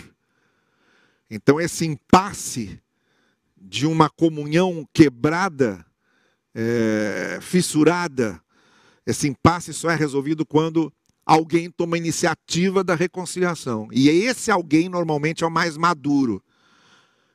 Então, 1.29 1.59
esse 1.59 1.85
impasse 1.85 2.81
de 3.55 3.85
uma 3.85 4.09
comunhão 4.09 4.87
quebrada, 4.91 5.85
é, 6.53 7.39
fissurada, 7.41 8.41
esse 9.05 9.27
impasse 9.27 9.73
só 9.73 9.89
é 9.89 9.95
resolvido 9.95 10.45
quando 10.45 10.91
alguém 11.31 11.71
toma 11.71 11.95
a 11.95 11.97
iniciativa 11.97 12.83
da 12.83 12.93
reconciliação. 12.93 13.87
E 13.93 14.09
esse 14.09 14.51
alguém 14.51 14.89
normalmente 14.89 15.45
é 15.45 15.47
o 15.47 15.51
mais 15.51 15.77
maduro. 15.77 16.43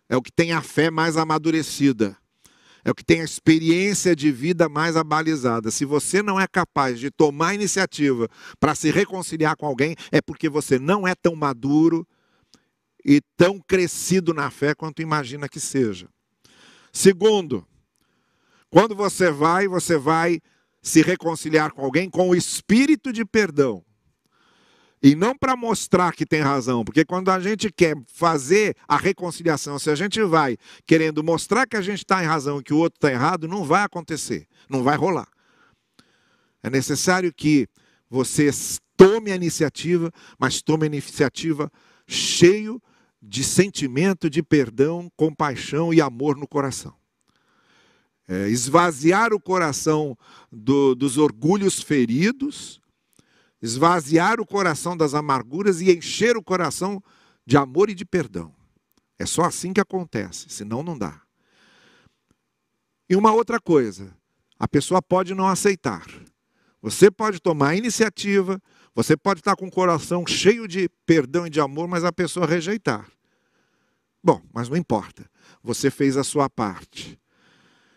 É 0.07 0.15
o 0.15 0.21
que 0.21 0.31
tem 0.31 0.53
a 0.53 0.61
fé 0.61 0.91
mais 0.91 1.17
amadurecida. 1.17 2.15
É 2.85 2.91
o 2.91 2.95
que 2.95 3.03
tem 3.05 3.23
a 3.23 3.25
experiência 3.25 4.15
de 4.15 4.31
vida 4.31 4.69
mais 4.69 4.97
abalizada. 4.97 5.71
Se 5.71 5.87
você 5.87 6.23
não 6.23 6.39
é 6.39 6.47
capaz 6.47 7.01
de 7.01 7.11
tomar 7.11 7.55
iniciativa 7.55 8.29
para 8.61 8.75
se 8.75 8.91
reconciliar 8.91 9.57
com 9.57 9.65
alguém, 9.65 9.97
é 10.13 10.21
porque 10.21 10.49
você 10.49 10.79
não 10.79 11.09
é 11.09 11.15
tão 11.15 11.35
maduro 11.35 12.07
e 13.03 13.23
tão 13.35 13.59
crescido 13.59 14.35
na 14.35 14.51
fé 14.51 14.75
quanto 14.75 15.01
imagina 15.01 15.49
que 15.49 15.59
seja. 15.59 16.07
Segundo, 16.93 17.67
quando 18.69 18.95
você 18.95 19.31
vai, 19.31 19.67
você 19.67 19.97
vai 19.97 20.39
se 20.87 21.03
reconciliar 21.03 21.73
com 21.73 21.85
alguém 21.85 22.09
com 22.09 22.29
o 22.29 22.35
espírito 22.35 23.13
de 23.13 23.25
perdão. 23.25 23.85
E 25.03 25.17
não 25.17 25.37
para 25.37 25.57
mostrar 25.57 26.13
que 26.13 26.25
tem 26.25 26.41
razão, 26.41 26.85
porque 26.85 27.05
quando 27.05 27.29
a 27.29 27.41
gente 27.41 27.73
quer 27.73 27.97
fazer 28.07 28.77
a 28.87 28.97
reconciliação, 28.97 29.81
se 29.81 29.91
a 29.91 29.97
gente 29.97 30.23
vai 30.23 30.57
querendo 30.87 31.25
mostrar 31.25 31.67
que 31.67 31.77
a 31.77 31.83
gente 31.83 31.99
está 31.99 32.23
em 32.23 32.27
razão 32.27 32.61
e 32.61 32.63
que 32.63 32.73
o 32.73 32.79
outro 32.79 32.99
está 32.99 33.11
errado, 33.11 33.49
não 33.49 33.65
vai 33.65 33.83
acontecer, 33.83 34.47
não 34.71 34.85
vai 34.85 34.97
rolar. 34.97 35.29
É 36.63 36.71
necessário 36.71 37.35
que 37.35 37.69
você 38.09 38.51
tome 38.97 39.33
a 39.33 39.37
iniciativa, 39.37 40.13
mas 40.39 40.63
tome 40.63 40.85
a 40.85 40.87
iniciativa 40.87 41.71
cheio 42.07 42.81
de 43.21 43.43
sentimento 43.43 44.31
de 44.31 44.41
perdão, 44.41 45.11
compaixão 45.17 45.93
e 45.93 46.01
amor 46.01 46.37
no 46.37 46.47
coração. 46.47 46.95
É, 48.29 48.49
esvaziar 48.49 49.33
o 49.33 49.41
coração 49.41 50.17
do, 50.51 50.95
dos 50.95 51.17
orgulhos 51.17 51.81
feridos, 51.81 52.81
esvaziar 53.63 54.41
o 54.41 54.47
coração 54.47 54.97
das 54.97 55.15
amarguras 55.15 55.81
e 55.81 55.91
encher 55.93 56.37
o 56.37 56.43
coração 56.43 57.03
de 57.47 57.57
amor 57.57 57.89
e 57.89 57.95
de 57.95 58.05
perdão. 58.05 58.53
É 59.19 59.25
só 59.25 59.43
assim 59.43 59.73
que 59.73 59.81
acontece, 59.81 60.47
senão 60.49 60.83
não 60.83 60.99
dá. 60.99 61.23
E 63.09 63.15
uma 63.15 63.33
outra 63.33 63.61
coisa, 63.61 64.13
a 64.59 64.67
pessoa 64.67 65.01
pode 65.01 65.35
não 65.35 65.47
aceitar. 65.47 66.05
Você 66.83 67.11
pode 67.11 67.41
tomar 67.41 67.77
iniciativa, 67.77 68.61
você 68.95 69.17
pode 69.17 69.41
estar 69.41 69.57
com 69.57 69.67
o 69.67 69.71
coração 69.71 70.27
cheio 70.27 70.67
de 70.67 70.89
perdão 71.05 71.47
e 71.47 71.51
de 71.51 71.61
amor, 71.61 71.87
mas 71.87 72.05
a 72.05 72.13
pessoa 72.13 72.47
rejeitar. 72.47 73.11
Bom, 74.23 74.43
mas 74.53 74.69
não 74.69 74.77
importa. 74.77 75.29
Você 75.63 75.91
fez 75.91 76.17
a 76.17 76.25
sua 76.25 76.51
parte. 76.51 77.19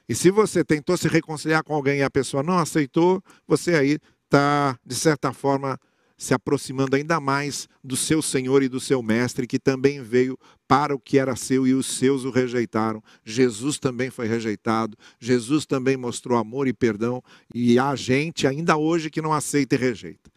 E 0.10 0.16
se 0.16 0.32
você 0.32 0.64
tentou 0.64 0.98
se 0.98 1.08
reconciliar 1.08 1.64
com 1.64 1.76
alguém 1.76 2.00
e 2.00 2.04
a 2.04 2.10
pessoa 2.10 2.42
não 2.42 2.58
aceitou, 2.58 3.24
você 3.48 3.76
aí 3.76 4.00
está, 4.26 4.76
de 4.84 4.96
certa 4.96 5.32
forma, 5.32 5.80
se 6.18 6.34
aproximando 6.34 6.96
ainda 6.96 7.20
mais 7.20 7.70
do 7.84 7.96
seu 7.96 8.20
Senhor 8.20 8.64
e 8.64 8.68
do 8.68 8.80
seu 8.80 9.04
Mestre, 9.04 9.46
que 9.46 9.60
também 9.60 10.02
veio 10.02 10.36
para 10.68 10.96
o 10.96 11.00
que 11.00 11.20
era 11.20 11.36
seu 11.36 11.68
e 11.68 11.76
os 11.76 11.86
seus 11.86 12.26
o 12.26 12.32
rejeitaram. 12.32 13.04
Jesus 13.24 13.78
também 13.78 14.10
foi 14.10 14.28
rejeitado, 14.28 14.98
Jesus 15.20 15.68
também 15.68 15.96
mostrou 15.96 16.40
amor 16.40 16.68
e 16.68 16.74
perdão, 16.74 17.24
e 17.54 17.78
há 17.78 17.96
gente 17.96 18.48
ainda 18.48 18.78
hoje 18.78 19.12
que 19.12 19.22
não 19.22 19.32
aceita 19.32 19.76
e 19.76 19.78
rejeita. 19.78 20.32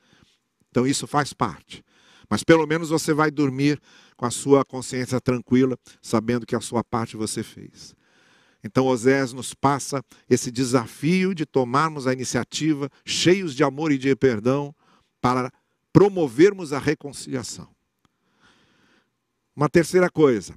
Então 0.71 0.87
isso 0.87 1.07
faz 1.07 1.33
parte. 1.33 1.83
Mas 2.29 2.45
pelo 2.45 2.67
menos 2.67 2.91
você 2.91 3.15
vai 3.15 3.31
dormir 3.31 3.81
com 4.19 4.27
a 4.27 4.31
sua 4.31 4.67
consciência 4.67 5.19
tranquila, 5.19 5.79
sabendo 6.03 6.45
que 6.45 6.55
a 6.55 6.61
sua 6.61 6.85
parte 6.85 7.17
você 7.17 7.43
fez. 7.43 7.95
Então 8.65 8.87
Osés 8.87 9.33
nos 9.33 9.55
passa 9.55 10.05
esse 10.31 10.51
desafio 10.51 11.35
de 11.35 11.45
tomarmos 11.45 12.07
a 12.07 12.13
iniciativa, 12.13 12.89
cheios 13.05 13.55
de 13.55 13.65
amor 13.65 13.91
e 13.91 13.99
de 13.99 14.15
perdão, 14.15 14.75
para 15.21 15.53
promovermos 15.93 16.73
a 16.73 16.79
reconciliação. 16.79 17.69
Uma 19.55 19.69
terceira 19.69 20.09
coisa, 20.09 20.55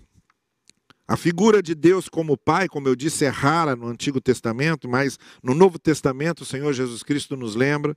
a 1.07 1.17
figura 1.17 1.61
de 1.61 1.75
Deus 1.75 2.07
como 2.07 2.37
Pai, 2.37 2.67
como 2.67 2.87
eu 2.87 2.95
disse, 2.95 3.25
é 3.25 3.29
rara 3.29 3.75
no 3.75 3.87
Antigo 3.87 4.21
Testamento, 4.21 4.87
mas 4.87 5.19
no 5.43 5.53
Novo 5.53 5.77
Testamento 5.77 6.41
o 6.41 6.45
Senhor 6.45 6.73
Jesus 6.73 7.03
Cristo 7.03 7.35
nos 7.35 7.55
lembra 7.55 7.95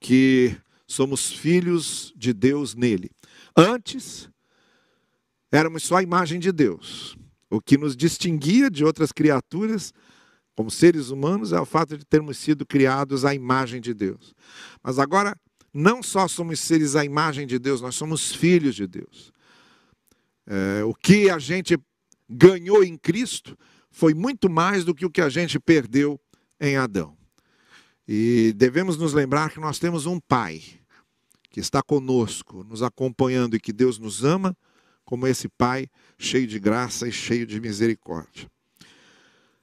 que 0.00 0.56
somos 0.86 1.30
filhos 1.30 2.12
de 2.16 2.32
Deus 2.32 2.74
nele. 2.74 3.10
Antes, 3.56 4.30
éramos 5.50 5.82
só 5.82 5.96
a 5.96 6.02
imagem 6.02 6.38
de 6.38 6.52
Deus. 6.52 7.18
O 7.50 7.60
que 7.60 7.78
nos 7.78 7.96
distinguia 7.96 8.70
de 8.70 8.84
outras 8.84 9.12
criaturas, 9.12 9.92
como 10.54 10.70
seres 10.70 11.10
humanos, 11.10 11.52
é 11.52 11.60
o 11.60 11.66
fato 11.66 11.96
de 11.96 12.04
termos 12.04 12.38
sido 12.38 12.66
criados 12.66 13.24
à 13.24 13.34
imagem 13.34 13.80
de 13.80 13.94
Deus. 13.94 14.34
Mas 14.82 14.98
agora, 14.98 15.36
não 15.72 16.02
só 16.02 16.26
somos 16.26 16.58
seres 16.60 16.96
à 16.96 17.04
imagem 17.04 17.46
de 17.46 17.58
Deus, 17.58 17.80
nós 17.80 17.94
somos 17.94 18.34
filhos 18.34 18.74
de 18.74 18.86
Deus. 18.86 19.32
É, 20.46 20.84
o 20.84 20.94
que 20.94 21.28
a 21.28 21.38
gente 21.38 21.78
ganhou 22.28 22.82
em 22.82 22.96
Cristo 22.96 23.56
foi 23.90 24.14
muito 24.14 24.48
mais 24.48 24.84
do 24.84 24.94
que 24.94 25.06
o 25.06 25.10
que 25.10 25.20
a 25.20 25.28
gente 25.28 25.58
perdeu 25.60 26.20
em 26.60 26.76
Adão. 26.76 27.16
E 28.08 28.52
devemos 28.56 28.96
nos 28.96 29.12
lembrar 29.12 29.50
que 29.50 29.60
nós 29.60 29.78
temos 29.78 30.06
um 30.06 30.20
Pai 30.20 30.62
que 31.50 31.60
está 31.60 31.82
conosco, 31.82 32.62
nos 32.64 32.82
acompanhando 32.82 33.56
e 33.56 33.60
que 33.60 33.72
Deus 33.72 33.98
nos 33.98 34.24
ama 34.24 34.56
como 35.06 35.26
esse 35.26 35.48
Pai 35.48 35.88
cheio 36.18 36.46
de 36.46 36.58
graça 36.58 37.08
e 37.08 37.12
cheio 37.12 37.46
de 37.46 37.58
misericórdia. 37.58 38.50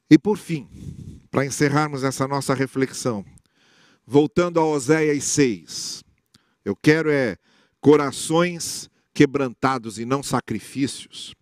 E 0.09 0.17
por 0.17 0.37
fim, 0.37 0.67
para 1.29 1.45
encerrarmos 1.45 2.03
essa 2.03 2.27
nossa 2.27 2.53
reflexão, 2.55 3.23
voltando 4.07 4.59
a 4.59 4.65
Oséias 4.65 5.23
6, 5.25 6.03
eu 6.65 6.75
quero 6.75 7.11
é 7.11 7.37
corações 7.81 8.89
quebrantados 9.13 9.99
e 9.99 10.05
não 10.05 10.23
sacrifícios. 10.23 11.35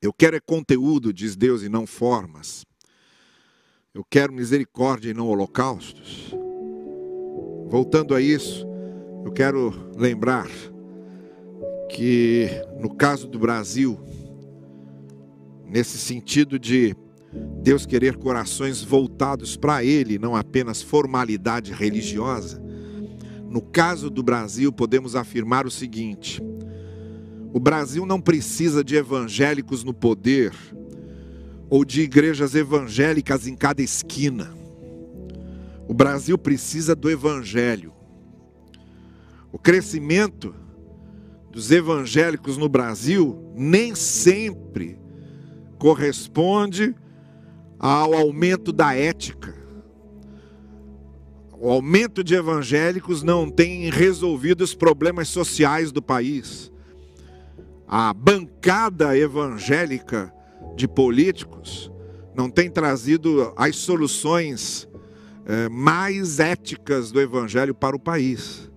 Eu 0.00 0.12
quero 0.12 0.36
é 0.36 0.40
conteúdo, 0.40 1.12
diz 1.12 1.36
Deus, 1.36 1.62
e 1.62 1.68
não 1.68 1.86
formas. 1.86 2.64
Eu 3.92 4.04
quero 4.04 4.32
misericórdia 4.32 5.10
e 5.10 5.14
não 5.14 5.26
holocaustos. 5.26 6.30
Voltando 7.68 8.14
a 8.14 8.20
isso, 8.20 8.64
eu 9.24 9.32
quero 9.32 9.90
lembrar 9.96 10.48
que 11.88 12.48
no 12.80 12.94
caso 12.94 13.26
do 13.26 13.38
Brasil, 13.38 13.98
nesse 15.64 15.98
sentido 15.98 16.58
de 16.58 16.96
Deus 17.62 17.84
querer 17.84 18.16
corações 18.16 18.82
voltados 18.82 19.56
para 19.56 19.84
Ele, 19.84 20.18
não 20.18 20.34
apenas 20.34 20.82
formalidade 20.82 21.72
religiosa, 21.72 22.62
no 23.48 23.60
caso 23.60 24.10
do 24.10 24.22
Brasil, 24.22 24.72
podemos 24.72 25.14
afirmar 25.14 25.66
o 25.66 25.70
seguinte: 25.70 26.42
o 27.52 27.60
Brasil 27.60 28.04
não 28.04 28.20
precisa 28.20 28.84
de 28.84 28.96
evangélicos 28.96 29.82
no 29.82 29.94
poder 29.94 30.52
ou 31.68 31.84
de 31.84 32.02
igrejas 32.02 32.54
evangélicas 32.54 33.46
em 33.46 33.56
cada 33.56 33.82
esquina. 33.82 34.54
O 35.88 35.94
Brasil 35.94 36.36
precisa 36.36 36.94
do 36.94 37.10
Evangelho. 37.10 37.92
O 39.52 39.58
crescimento 39.58 40.54
dos 41.56 41.70
evangélicos 41.70 42.58
no 42.58 42.68
Brasil 42.68 43.50
nem 43.56 43.94
sempre 43.94 45.00
corresponde 45.78 46.94
ao 47.78 48.12
aumento 48.12 48.70
da 48.74 48.94
ética. 48.94 49.54
O 51.58 51.70
aumento 51.70 52.22
de 52.22 52.34
evangélicos 52.34 53.22
não 53.22 53.50
tem 53.50 53.88
resolvido 53.88 54.60
os 54.60 54.74
problemas 54.74 55.28
sociais 55.28 55.90
do 55.90 56.02
país. 56.02 56.70
A 57.88 58.12
bancada 58.12 59.16
evangélica 59.16 60.30
de 60.76 60.86
políticos 60.86 61.90
não 62.34 62.50
tem 62.50 62.70
trazido 62.70 63.54
as 63.56 63.76
soluções 63.76 64.86
eh, 65.46 65.70
mais 65.70 66.38
éticas 66.38 67.10
do 67.10 67.18
evangelho 67.18 67.74
para 67.74 67.96
o 67.96 68.00
país. 68.00 68.70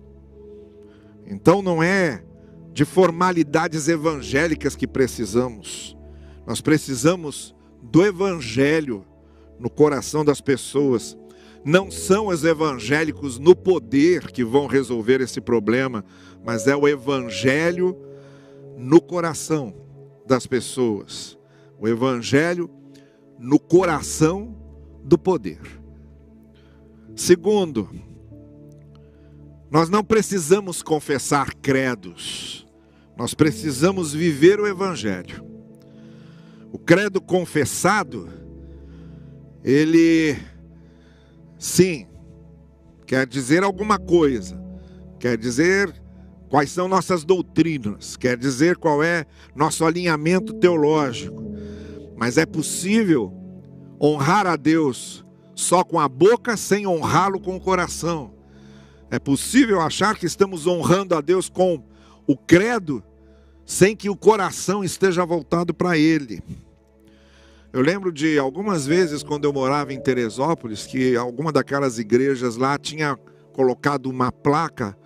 Então 1.26 1.60
não 1.60 1.82
é 1.82 2.24
de 2.72 2.84
formalidades 2.84 3.88
evangélicas 3.88 4.76
que 4.76 4.86
precisamos. 4.86 5.96
Nós 6.46 6.60
precisamos 6.60 7.54
do 7.82 8.04
evangelho 8.04 9.04
no 9.58 9.68
coração 9.68 10.24
das 10.24 10.40
pessoas. 10.40 11.16
Não 11.64 11.90
são 11.90 12.28
os 12.28 12.44
evangélicos 12.44 13.38
no 13.38 13.54
poder 13.54 14.30
que 14.32 14.44
vão 14.44 14.66
resolver 14.66 15.20
esse 15.20 15.40
problema, 15.40 16.04
mas 16.44 16.66
é 16.66 16.74
o 16.74 16.88
evangelho 16.88 17.96
no 18.78 19.00
coração 19.00 19.74
das 20.26 20.46
pessoas. 20.46 21.38
O 21.78 21.86
evangelho 21.86 22.70
no 23.38 23.58
coração 23.58 24.56
do 25.02 25.18
poder. 25.18 25.60
Segundo, 27.14 27.90
nós 29.70 29.88
não 29.88 30.02
precisamos 30.02 30.82
confessar 30.82 31.54
credos, 31.54 32.66
nós 33.16 33.34
precisamos 33.34 34.12
viver 34.12 34.58
o 34.58 34.66
Evangelho. 34.66 35.44
O 36.72 36.78
credo 36.78 37.20
confessado, 37.20 38.28
ele, 39.62 40.36
sim, 41.58 42.06
quer 43.06 43.26
dizer 43.26 43.62
alguma 43.62 43.98
coisa, 43.98 44.60
quer 45.18 45.36
dizer 45.36 45.92
quais 46.48 46.70
são 46.70 46.88
nossas 46.88 47.24
doutrinas, 47.24 48.16
quer 48.16 48.36
dizer 48.36 48.76
qual 48.76 49.02
é 49.02 49.24
nosso 49.54 49.84
alinhamento 49.84 50.52
teológico, 50.54 51.44
mas 52.16 52.38
é 52.38 52.46
possível 52.46 53.32
honrar 54.02 54.46
a 54.46 54.56
Deus 54.56 55.24
só 55.54 55.84
com 55.84 56.00
a 56.00 56.08
boca 56.08 56.56
sem 56.56 56.86
honrá-lo 56.86 57.38
com 57.38 57.54
o 57.54 57.60
coração. 57.60 58.39
É 59.10 59.18
possível 59.18 59.80
achar 59.80 60.16
que 60.16 60.24
estamos 60.24 60.66
honrando 60.66 61.16
a 61.16 61.20
Deus 61.20 61.48
com 61.48 61.82
o 62.26 62.36
credo 62.36 63.02
sem 63.66 63.96
que 63.96 64.08
o 64.08 64.16
coração 64.16 64.84
esteja 64.84 65.24
voltado 65.24 65.74
para 65.74 65.98
Ele. 65.98 66.42
Eu 67.72 67.82
lembro 67.82 68.12
de 68.12 68.38
algumas 68.38 68.86
vezes 68.86 69.22
quando 69.22 69.44
eu 69.44 69.52
morava 69.52 69.92
em 69.92 70.00
Teresópolis 70.00 70.86
que 70.86 71.16
alguma 71.16 71.52
daquelas 71.52 71.98
igrejas 71.98 72.56
lá 72.56 72.78
tinha 72.78 73.16
colocado 73.52 74.06
uma 74.06 74.30
placa 74.30 74.96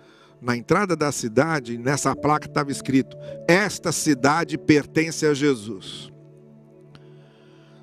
na 0.41 0.55
entrada 0.55 0.95
da 0.95 1.11
cidade, 1.11 1.77
nessa 1.77 2.15
placa 2.15 2.47
estava 2.47 2.71
escrito: 2.71 3.17
Esta 3.47 3.91
cidade 3.91 4.57
pertence 4.57 5.25
a 5.25 5.33
Jesus. 5.33 6.11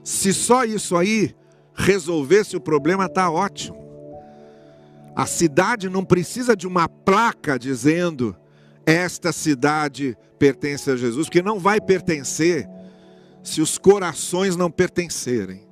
Se 0.05 0.33
só 0.33 0.65
isso 0.65 0.97
aí 0.97 1.35
resolvesse 1.75 2.57
o 2.57 2.61
problema, 2.61 3.07
está 3.07 3.31
ótimo. 3.31 3.82
A 5.15 5.27
cidade 5.27 5.89
não 5.89 6.05
precisa 6.05 6.57
de 6.57 6.67
uma 6.67 6.89
placa 6.89 7.59
dizendo: 7.59 8.35
Esta 8.87 9.33
cidade 9.33 10.17
pertence 10.39 10.91
a 10.91 10.97
Jesus, 10.97 11.27
porque 11.27 11.43
não 11.43 11.59
vai 11.59 11.81
pertencer 11.81 12.69
se 13.43 13.61
os 13.61 13.77
corações 13.77 14.57
não 14.57 14.71
pertencerem. 14.71 15.67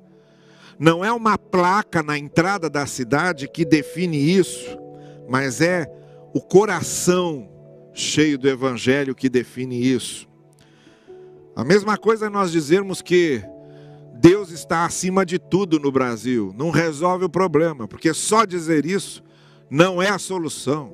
Não 0.77 1.03
é 1.03 1.11
uma 1.11 1.37
placa 1.37 2.01
na 2.01 2.17
entrada 2.17 2.69
da 2.69 2.85
cidade 2.85 3.47
que 3.47 3.65
define 3.65 4.17
isso, 4.17 4.77
mas 5.29 5.61
é 5.61 5.87
o 6.33 6.41
coração 6.41 7.49
cheio 7.93 8.37
do 8.37 8.47
Evangelho 8.49 9.13
que 9.13 9.29
define 9.29 9.79
isso. 9.83 10.27
A 11.55 11.63
mesma 11.63 11.97
coisa 11.97 12.27
é 12.27 12.29
nós 12.29 12.51
dizermos 12.51 13.01
que 13.01 13.43
Deus 14.15 14.51
está 14.51 14.85
acima 14.85 15.25
de 15.25 15.37
tudo 15.37 15.79
no 15.79 15.91
Brasil, 15.91 16.53
não 16.57 16.69
resolve 16.69 17.25
o 17.25 17.29
problema, 17.29 17.87
porque 17.87 18.13
só 18.13 18.45
dizer 18.45 18.85
isso 18.85 19.23
não 19.71 20.01
é 20.01 20.09
a 20.09 20.19
solução. 20.19 20.91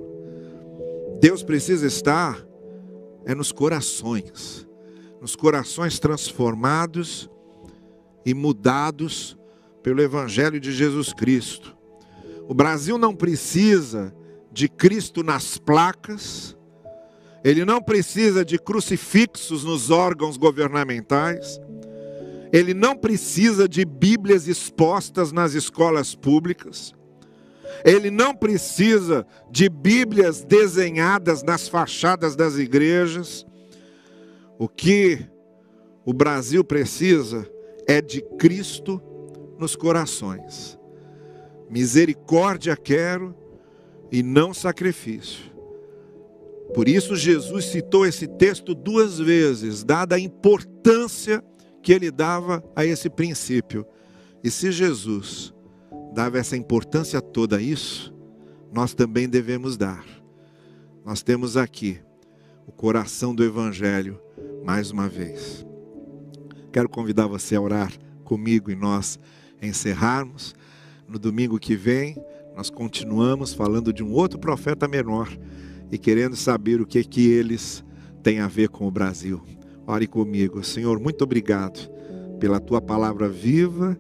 Deus 1.20 1.42
precisa 1.42 1.88
estar 1.88 2.46
é 3.26 3.34
nos 3.34 3.52
corações, 3.52 4.68
nos 5.20 5.36
corações 5.36 5.98
transformados 5.98 7.28
e 8.24 8.36
mudados 8.36 9.36
pelo 9.82 10.02
Evangelho 10.02 10.60
de 10.60 10.72
Jesus 10.72 11.12
Cristo. 11.12 11.76
O 12.48 12.54
Brasil 12.54 13.00
não 13.00 13.16
precisa 13.16 14.16
de 14.52 14.70
Cristo 14.70 15.24
nas 15.24 15.58
placas, 15.58 16.56
ele 17.44 17.66
não 17.66 17.82
precisa 17.82 18.46
de 18.46 18.60
crucifixos 18.60 19.64
nos 19.64 19.90
órgãos 19.90 20.38
governamentais, 20.38 21.60
ele 22.54 22.74
não 22.74 22.96
precisa 22.96 23.68
de 23.68 23.84
Bíblias 23.84 24.48
expostas 24.48 25.32
nas 25.32 25.54
escolas 25.54 26.16
públicas, 26.16 26.94
ele 27.84 28.12
não 28.12 28.36
precisa 28.36 29.26
de 29.50 29.70
Bíblias 29.70 30.44
desenhadas 30.44 31.44
nas 31.44 31.68
fachadas 31.68 32.36
das 32.36 32.58
igrejas. 32.58 33.46
O 34.58 34.68
que 34.68 35.26
o 36.06 36.14
Brasil 36.14 36.64
precisa 36.64 37.50
é 37.88 38.02
de 38.02 38.22
Cristo 38.38 39.02
nos 39.58 39.76
corações. 39.76 40.78
Misericórdia 41.70 42.76
quero 42.76 43.36
e 44.12 44.24
não 44.24 44.54
sacrifício. 44.54 45.46
Por 46.74 46.88
isso, 46.88 47.16
Jesus 47.16 47.66
citou 47.66 48.06
esse 48.06 48.28
texto 48.28 48.76
duas 48.76 49.20
vezes, 49.20 49.84
dada 49.84 50.16
a 50.16 50.20
importância 50.20 51.44
que 51.82 51.94
ele 51.94 52.12
dava 52.12 52.64
a 52.76 52.86
esse 52.86 53.10
princípio. 53.10 53.86
E 54.44 54.52
se 54.52 54.72
Jesus 54.72 55.54
dava 56.18 56.40
essa 56.40 56.58
importância 56.58 57.22
toda 57.22 57.58
a 57.58 57.62
isso, 57.62 58.12
nós 58.74 58.96
também 58.96 59.30
devemos 59.30 59.78
dar. 59.78 60.04
Nós 61.06 61.22
temos 61.22 61.56
aqui 61.56 62.00
o 62.66 62.72
coração 62.72 63.36
do 63.36 63.44
Evangelho, 63.44 64.20
mais 64.66 64.90
uma 64.90 65.08
vez. 65.08 65.64
Quero 66.74 66.90
convidar 66.90 67.28
você 67.28 67.56
a 67.56 67.62
orar 67.62 67.94
comigo 68.24 68.72
e 68.72 68.76
nós 68.76 69.20
encerrarmos. 69.62 70.56
No 71.08 71.20
domingo 71.20 71.60
que 71.60 71.76
vem, 71.76 72.18
nós 72.56 72.72
continuamos 72.72 73.54
falando 73.54 73.94
de 73.94 74.04
um 74.04 74.12
outro 74.12 74.40
profeta 74.40 74.88
menor 74.88 75.30
e 75.92 76.00
querendo 76.00 76.36
saber 76.36 76.82
o 76.82 76.88
que 76.88 77.04
que 77.04 77.30
eles 77.30 77.86
têm 78.24 78.40
a 78.40 78.48
ver 78.48 78.70
com 78.70 78.88
o 78.88 78.92
Brasil. 78.92 79.40
Ore 79.86 80.08
comigo, 80.08 80.64
Senhor, 80.64 81.00
muito 81.00 81.24
obrigado 81.24 81.92
pela 82.40 82.60
tua 82.60 82.82
palavra 82.82 83.30
viva 83.30 83.96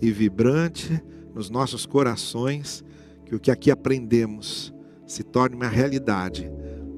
e 0.00 0.12
vibrante 0.12 1.02
nos 1.38 1.48
nossos 1.48 1.86
corações, 1.86 2.84
que 3.24 3.32
o 3.32 3.38
que 3.38 3.48
aqui 3.48 3.70
aprendemos 3.70 4.74
se 5.06 5.22
torne 5.22 5.54
uma 5.54 5.68
realidade 5.68 6.50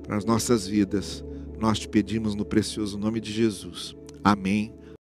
para 0.03 0.17
as 0.17 0.25
nossas 0.25 0.67
vidas. 0.67 1.23
Nós 1.59 1.79
te 1.79 1.87
pedimos 1.87 2.35
no 2.35 2.43
precioso 2.43 2.97
nome 2.97 3.21
de 3.21 3.31
Jesus. 3.31 3.95
Amém 4.25 4.80